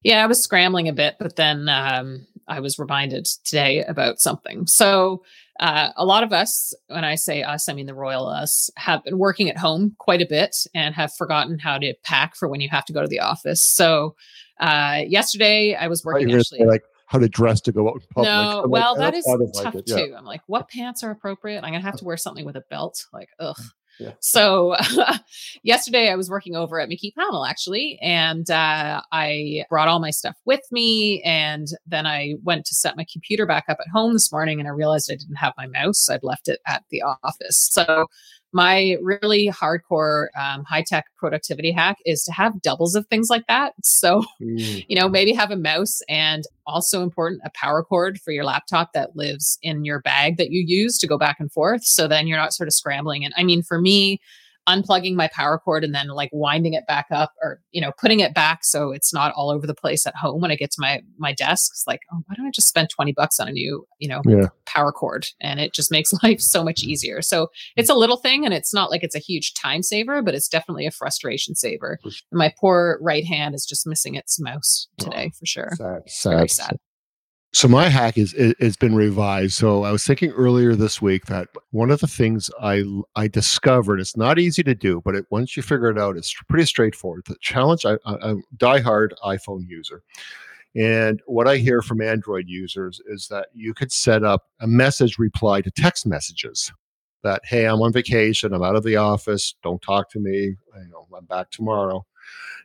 Yeah, 0.03 0.23
I 0.23 0.27
was 0.27 0.43
scrambling 0.43 0.89
a 0.89 0.93
bit, 0.93 1.17
but 1.19 1.37
then 1.37 1.69
um, 1.69 2.27
I 2.47 2.61
was 2.61 2.79
reminded 2.79 3.27
today 3.45 3.85
about 3.85 4.21
something. 4.21 4.67
So, 4.67 5.23
uh, 5.61 5.91
a 5.97 6.05
lot 6.05 6.23
of 6.23 6.33
us, 6.33 6.73
when 6.87 7.05
I 7.05 7.17
say 7.17 7.43
us, 7.43 7.69
I 7.69 7.73
mean 7.73 7.87
the 7.87 7.95
royal 7.95 8.29
us, 8.29 8.71
have 8.77 9.03
been 9.03 9.19
working 9.19 9.51
at 9.51 9.59
home 9.59 9.97
quite 9.99 10.23
a 10.23 10.27
bit 10.27 10.57
and 10.73 10.95
have 10.95 11.13
forgotten 11.15 11.59
how 11.59 11.79
to 11.79 11.95
pack 12.05 12.37
for 12.37 12.49
when 12.49 12.61
you 12.61 12.69
have 12.69 12.85
to 12.85 12.93
go 12.93 13.03
to 13.03 13.09
the 13.09 13.21
office. 13.21 13.63
So, 13.63 14.15
uh, 14.61 15.03
yesterday 15.07 15.75
I 15.75 15.89
was 15.89 16.05
working 16.05 16.33
actually. 16.33 16.65
Like 16.65 16.85
how 17.07 17.19
to 17.19 17.29
dress 17.29 17.61
to 17.63 17.73
go 17.73 17.89
out 17.89 17.95
in 17.95 18.01
public. 18.15 18.29
No, 18.29 18.63
I'm 18.65 18.71
well, 18.71 18.97
like, 18.97 19.13
that 19.13 19.19
is 19.19 19.25
tough 19.25 19.75
like 19.75 19.85
too. 19.87 20.15
I'm 20.17 20.27
like, 20.27 20.43
what 20.47 20.69
pants 20.69 21.03
are 21.03 21.11
appropriate? 21.11 21.65
I'm 21.65 21.73
gonna 21.73 21.81
have 21.81 21.97
to 21.97 22.05
wear 22.05 22.19
something 22.19 22.45
with 22.45 22.57
a 22.57 22.63
belt. 22.71 23.07
Like, 23.13 23.31
ugh. 23.41 23.57
So 24.21 24.77
yesterday 25.63 26.11
I 26.11 26.17
was 26.17 26.31
working 26.31 26.57
over 26.57 26.81
at 26.81 26.89
McKee 26.89 27.13
Pownall 27.19 27.49
actually, 27.49 27.99
and 28.01 28.49
uh, 28.51 29.03
I 29.13 29.65
brought 29.69 29.89
all 29.89 30.01
my 30.01 30.11
stuff 30.11 30.37
with 30.45 30.61
me. 30.71 31.23
And 31.23 31.69
then 31.87 32.07
I 32.07 32.35
went 32.43 32.67
to 32.67 32.75
set 32.75 32.97
my 32.97 33.07
computer 33.11 33.47
back 33.47 33.65
up 33.69 33.79
at 33.81 33.89
home 33.93 34.13
this 34.13 34.31
morning 34.33 34.61
and 34.61 34.69
I 34.69 34.73
realized 34.73 35.11
I 35.11 35.17
didn't 35.17 35.37
have 35.37 35.55
my 35.57 35.67
mouse. 35.67 36.09
I'd 36.09 36.23
left 36.23 36.49
it 36.49 36.61
at 36.67 36.85
the 36.91 37.03
office. 37.03 37.69
So 37.71 38.07
my 38.53 38.97
really 39.03 39.49
hardcore 39.49 40.29
um, 40.39 40.65
high 40.65 40.85
tech 40.87 41.07
productivity 41.17 41.71
hack 41.71 41.99
is 42.07 42.23
to 42.25 42.33
have 42.33 42.63
doubles 42.63 42.95
of 42.95 43.07
things 43.07 43.29
like 43.29 43.47
that. 43.47 43.75
So, 43.83 44.25
mm. 44.41 44.85
you 44.89 44.97
know, 44.97 45.09
maybe 45.09 45.33
have 45.33 45.51
a 45.51 45.57
mouse 45.57 46.01
and 46.09 46.45
also 46.67 47.03
important 47.03 47.43
a 47.45 47.51
power 47.55 47.83
cord 47.83 48.19
for 48.21 48.33
your 48.33 48.45
laptop 48.45 48.93
that 48.95 49.17
lives 49.17 49.59
in 49.63 49.85
your 49.85 50.01
bag 50.01 50.39
that 50.39 50.51
you 50.51 50.65
use 50.67 50.99
to 50.99 51.07
go 51.07 51.19
back 51.19 51.37
and 51.39 51.53
forth. 51.53 51.85
So 51.85 52.09
then 52.09 52.27
you're 52.27 52.39
not 52.39 52.55
sort 52.55 52.69
of 52.69 52.75
scrambling. 52.75 53.25
And 53.25 53.35
I 53.37 53.45
mean, 53.45 53.63
for 53.63 53.81
me, 53.81 54.21
unplugging 54.69 55.15
my 55.15 55.29
power 55.33 55.59
cord 55.59 55.83
and 55.83 55.95
then 55.95 56.09
like 56.09 56.31
winding 56.33 56.75
it 56.75 56.87
back 56.87 57.07
up 57.11 57.33
or 57.43 57.61
you 57.73 57.81
know 57.81 57.93
putting 57.99 58.21
it 58.21 58.35
back 58.35 58.65
so 58.65 58.93
it's 58.93 59.13
not 59.13 59.33
all 59.35 59.51
over 59.51 59.67
the 59.67 59.75
place 59.75 60.07
at 60.07 60.15
home 60.15 60.41
when 60.41 60.51
i 60.51 60.57
get 60.57 60.71
to 60.71 60.81
my 60.81 61.01
my 61.19 61.33
desk 61.33 61.73
it's 61.73 61.85
like 61.87 62.01
oh 62.13 62.19
why 62.27 62.35
don't 62.37 62.47
i 62.47 62.51
just 62.51 62.69
spend 62.69 62.89
20 62.91 63.13
bucks 63.13 63.41
on 63.41 63.49
a 63.49 63.53
new 63.53 63.87
you 63.99 64.09
know 64.09 64.23
yeah. 64.25 64.49
power 64.67 64.93
cord? 64.93 65.27
And 65.41 65.61
it 65.61 65.73
just 65.73 65.91
makes 65.91 66.13
life 66.23 66.41
so 66.41 66.63
much 66.65 66.83
easier. 66.83 67.23
So 67.23 67.49
it's 67.77 67.91
a 67.91 67.95
little 67.95 68.17
thing 68.17 68.45
and 68.45 68.55
it's 68.55 68.75
not 68.75 68.91
like 68.91 69.03
it's 69.03 69.15
a 69.15 69.21
huge 69.21 69.55
time 69.55 69.83
saver 69.83 70.23
but 70.23 70.35
it's 70.35 70.49
definitely 70.49 70.87
a 70.87 70.91
frustration 70.91 71.55
saver. 71.55 71.99
My 72.33 72.53
poor 72.59 72.99
right 73.01 73.25
hand 73.25 73.55
is 73.55 73.67
just 73.67 73.87
missing 73.87 74.15
its 74.15 74.41
mouse 74.41 74.89
today 74.99 75.31
oh, 75.33 75.37
for 75.39 75.47
sure. 75.47 75.71
sad, 75.77 76.03
sad. 76.07 76.31
Very 76.31 76.49
sad 76.49 76.79
so 77.59 77.67
my 77.67 77.89
hack 77.89 78.17
is 78.17 78.37
has 78.61 78.77
been 78.77 78.95
revised. 78.95 79.55
So 79.55 79.83
I 79.83 79.91
was 79.91 80.07
thinking 80.07 80.31
earlier 80.31 80.77
this 80.77 81.03
week 81.03 81.27
that 81.27 81.49
one 81.73 81.91
of 81.91 81.99
the 81.99 82.07
things 82.07 82.49
I 82.63 82.85
I 83.17 83.27
discovered 83.27 83.99
it's 83.99 84.17
not 84.17 84.39
easy 84.39 84.63
to 84.63 84.77
do, 84.77 85.03
but 85.05 85.17
it, 85.17 85.27
once 85.31 85.57
you 85.57 85.65
figure 85.65 85.91
it 85.91 85.99
out, 85.99 86.17
it's 86.17 86.33
pretty 86.49 86.67
straightforward. 86.67 87.25
The 87.27 87.35
challenge 87.41 87.85
I, 87.85 87.95
I, 88.07 88.15
I'm 88.23 88.45
a 88.53 88.57
diehard 88.59 89.09
iPhone 89.25 89.67
user, 89.67 90.05
and 90.77 91.21
what 91.27 91.49
I 91.49 91.57
hear 91.57 91.83
from 91.83 92.01
Android 92.01 92.45
users 92.47 93.01
is 93.07 93.27
that 93.27 93.49
you 93.53 93.75
could 93.75 93.91
set 93.91 94.23
up 94.23 94.45
a 94.61 94.69
message 94.69 95.19
reply 95.19 95.61
to 95.63 95.71
text 95.73 96.07
messages. 96.07 96.71
That 97.25 97.43
hey, 97.45 97.65
I'm 97.65 97.83
on 97.83 97.93
vacation, 97.93 98.55
I'm 98.55 98.63
out 98.63 98.77
of 98.77 98.85
the 98.85 98.95
office, 98.95 99.57
don't 99.65 99.83
talk 99.83 100.11
to 100.11 100.21
me. 100.21 100.55
You 100.77 100.89
know, 100.93 101.09
I'm 101.13 101.25
back 101.25 101.51
tomorrow 101.51 102.07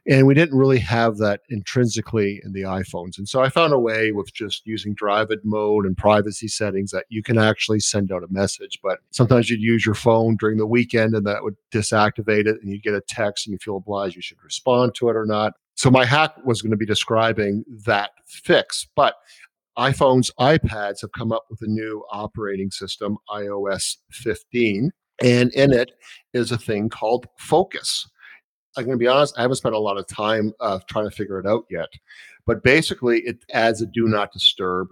and 0.06 0.28
we 0.28 0.34
didn't 0.34 0.58
really 0.58 0.80
have 0.80 1.18
that 1.18 1.42
intrinsically 1.50 2.42
in 2.44 2.52
the 2.52 2.64
iPhones. 2.64 3.18
And 3.18 3.28
so 3.28 3.42
I 3.42 3.50
found 3.50 3.72
a 3.74 3.80
way 3.80 4.12
with 4.12 4.34
just 4.34 4.68
using 4.68 4.94
drive-it 4.94 5.40
mode 5.46 5.86
and 5.86 5.96
privacy 5.96 6.50
settings 6.50 6.92
that 6.92 7.06
you 7.10 7.24
can 7.24 7.38
actually 7.38 7.80
send 7.80 8.12
out 8.12 8.24
a 8.24 8.28
message. 8.30 8.80
But 8.84 9.00
sometimes 9.12 9.50
you'd 9.50 9.62
use 9.62 9.86
your 9.86 9.96
phone 9.96 10.36
during 10.36 10.58
the 10.58 10.68
weekend 10.68 11.16
and 11.16 11.26
that 11.26 11.44
would 11.44 11.56
disactivate 11.72 12.48
it 12.48 12.62
and 12.62 12.70
you'd 12.70 12.84
get 12.84 12.96
a 12.96 13.02
text 13.08 13.48
and 13.48 13.54
you 13.54 13.60
feel 13.60 13.78
obliged 13.78 14.16
you 14.16 14.22
should 14.22 14.44
respond 14.44 14.94
to 14.96 15.08
it 15.08 15.16
or 15.16 15.26
not. 15.26 15.54
So 15.76 15.90
my 15.90 16.06
hack 16.06 16.34
was 16.46 16.62
going 16.62 16.72
to 16.72 16.78
be 16.78 16.86
describing 16.86 17.64
that 17.86 18.12
fix. 18.26 18.86
But 18.96 19.16
iPhones, 19.78 20.32
iPads 20.40 21.02
have 21.02 21.14
come 21.14 21.32
up 21.32 21.46
with 21.50 21.62
a 21.62 21.68
new 21.68 22.04
operating 22.12 22.72
system, 22.72 23.18
iOS 23.30 23.98
15. 24.12 24.92
And 25.22 25.54
in 25.54 25.72
it 25.72 25.94
is 26.34 26.52
a 26.52 26.58
thing 26.58 26.90
called 26.90 27.28
Focus. 27.38 28.08
I'm 28.78 28.86
going 28.86 28.98
to 28.98 29.04
be 29.04 29.08
honest, 29.08 29.38
I 29.38 29.42
haven't 29.42 29.58
spent 29.58 29.76
a 29.76 29.80
lot 29.80 29.98
of 29.98 30.08
time 30.08 30.54
uh, 30.60 30.80
trying 30.90 31.10
to 31.10 31.16
figure 31.16 31.40
it 31.40 31.46
out 31.46 31.66
yet. 31.70 31.90
But 32.46 32.64
basically, 32.64 33.20
it 33.22 33.46
adds 33.54 33.82
a 33.82 33.86
do 33.86 34.08
not 34.08 34.32
disturb 34.34 34.90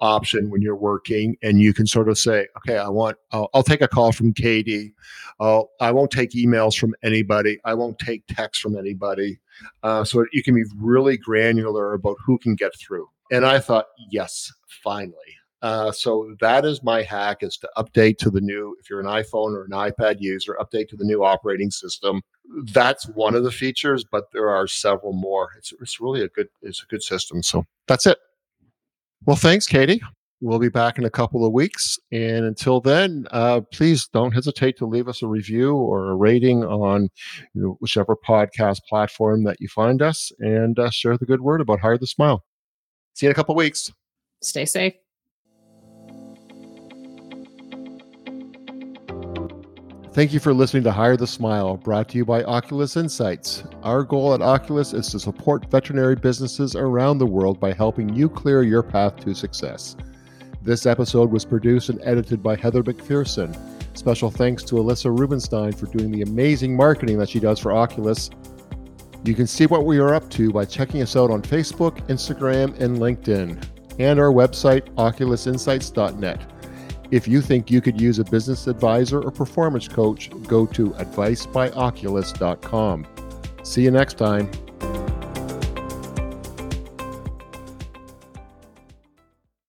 option 0.00 0.50
when 0.50 0.60
you're 0.60 0.76
working, 0.76 1.36
and 1.42 1.60
you 1.60 1.72
can 1.72 1.86
sort 1.86 2.08
of 2.08 2.18
say, 2.18 2.46
okay, 2.58 2.76
I 2.76 2.88
want, 2.88 3.16
I'll, 3.30 3.48
I'll 3.54 3.62
take 3.62 3.80
a 3.80 3.88
call 3.88 4.12
from 4.12 4.32
Katie. 4.32 4.92
Uh, 5.40 5.62
I 5.80 5.92
won't 5.92 6.10
take 6.10 6.32
emails 6.32 6.76
from 6.78 6.94
anybody. 7.02 7.58
I 7.64 7.74
won't 7.74 7.98
take 7.98 8.26
texts 8.26 8.60
from 8.60 8.76
anybody. 8.76 9.38
Uh, 9.82 10.04
so 10.04 10.26
you 10.32 10.42
can 10.42 10.54
be 10.54 10.64
really 10.76 11.16
granular 11.16 11.94
about 11.94 12.16
who 12.24 12.38
can 12.38 12.54
get 12.54 12.72
through. 12.78 13.08
And 13.30 13.46
I 13.46 13.60
thought, 13.60 13.86
yes, 14.10 14.52
finally. 14.82 15.14
Uh, 15.62 15.92
so 15.92 16.34
that 16.40 16.64
is 16.64 16.82
my 16.82 17.02
hack 17.02 17.38
is 17.42 17.56
to 17.56 17.70
update 17.76 18.18
to 18.18 18.30
the 18.30 18.40
new 18.40 18.76
if 18.80 18.90
you're 18.90 18.98
an 18.98 19.06
iphone 19.06 19.54
or 19.54 19.64
an 19.64 19.70
ipad 19.70 20.16
user 20.18 20.58
update 20.60 20.88
to 20.88 20.96
the 20.96 21.04
new 21.04 21.22
operating 21.24 21.70
system. 21.70 22.20
That's 22.72 23.08
one 23.08 23.36
of 23.36 23.44
the 23.44 23.52
features 23.52 24.04
but 24.04 24.24
there 24.32 24.50
are 24.50 24.66
several 24.66 25.12
more. 25.12 25.50
It's, 25.56 25.72
it's 25.80 26.00
really 26.00 26.22
a 26.22 26.28
good 26.28 26.48
it's 26.62 26.82
a 26.82 26.86
good 26.86 27.02
system 27.02 27.42
so 27.42 27.64
that's 27.86 28.06
it. 28.06 28.18
Well 29.24 29.36
thanks 29.36 29.68
katie. 29.68 30.02
We'll 30.40 30.58
be 30.58 30.68
back 30.68 30.98
in 30.98 31.04
a 31.04 31.10
couple 31.10 31.46
of 31.46 31.52
weeks 31.52 31.96
and 32.10 32.44
until 32.44 32.80
then 32.80 33.28
uh, 33.30 33.60
please 33.72 34.08
don't 34.08 34.32
hesitate 34.32 34.76
to 34.78 34.86
leave 34.86 35.06
us 35.06 35.22
a 35.22 35.28
review 35.28 35.76
or 35.76 36.10
a 36.10 36.16
rating 36.16 36.64
on 36.64 37.08
you 37.54 37.62
know, 37.62 37.76
whichever 37.78 38.16
podcast 38.16 38.80
platform 38.88 39.44
that 39.44 39.60
you 39.60 39.68
find 39.68 40.02
us 40.02 40.32
and 40.40 40.80
uh, 40.80 40.90
share 40.90 41.16
the 41.16 41.26
good 41.26 41.40
word 41.40 41.60
about 41.60 41.78
hire 41.78 41.98
the 41.98 42.08
smile. 42.08 42.42
See 43.14 43.26
you 43.26 43.30
in 43.30 43.32
a 43.32 43.36
couple 43.36 43.52
of 43.52 43.58
weeks. 43.58 43.92
Stay 44.42 44.66
safe 44.66 44.94
Thank 50.12 50.34
you 50.34 50.40
for 50.40 50.52
listening 50.52 50.82
to 50.82 50.92
Hire 50.92 51.16
the 51.16 51.26
Smile, 51.26 51.78
brought 51.78 52.10
to 52.10 52.18
you 52.18 52.26
by 52.26 52.44
Oculus 52.44 52.98
Insights. 52.98 53.64
Our 53.82 54.02
goal 54.02 54.34
at 54.34 54.42
Oculus 54.42 54.92
is 54.92 55.08
to 55.08 55.18
support 55.18 55.70
veterinary 55.70 56.16
businesses 56.16 56.76
around 56.76 57.16
the 57.16 57.24
world 57.24 57.58
by 57.58 57.72
helping 57.72 58.14
you 58.14 58.28
clear 58.28 58.62
your 58.62 58.82
path 58.82 59.16
to 59.20 59.34
success. 59.34 59.96
This 60.60 60.84
episode 60.84 61.30
was 61.30 61.46
produced 61.46 61.88
and 61.88 61.98
edited 62.02 62.42
by 62.42 62.56
Heather 62.56 62.82
McPherson. 62.82 63.56
Special 63.96 64.30
thanks 64.30 64.62
to 64.64 64.74
Alyssa 64.74 65.18
Rubenstein 65.18 65.72
for 65.72 65.86
doing 65.86 66.10
the 66.10 66.20
amazing 66.20 66.76
marketing 66.76 67.18
that 67.18 67.30
she 67.30 67.40
does 67.40 67.58
for 67.58 67.72
Oculus. 67.72 68.28
You 69.24 69.34
can 69.34 69.46
see 69.46 69.64
what 69.64 69.86
we 69.86 69.96
are 69.96 70.12
up 70.12 70.28
to 70.32 70.52
by 70.52 70.66
checking 70.66 71.00
us 71.00 71.16
out 71.16 71.30
on 71.30 71.40
Facebook, 71.40 72.06
Instagram, 72.08 72.78
and 72.78 72.98
LinkedIn, 72.98 73.64
and 73.98 74.20
our 74.20 74.30
website, 74.30 74.90
oculusinsights.net. 74.96 76.51
If 77.12 77.28
you 77.28 77.40
think 77.42 77.70
you 77.70 77.80
could 77.82 78.00
use 78.00 78.18
a 78.18 78.24
business 78.24 78.66
advisor 78.66 79.20
or 79.20 79.30
performance 79.30 79.86
coach, 79.86 80.30
go 80.48 80.64
to 80.66 80.90
advicebyoculus.com. 80.92 83.06
See 83.62 83.82
you 83.82 83.90
next 83.90 84.16
time. 84.16 84.50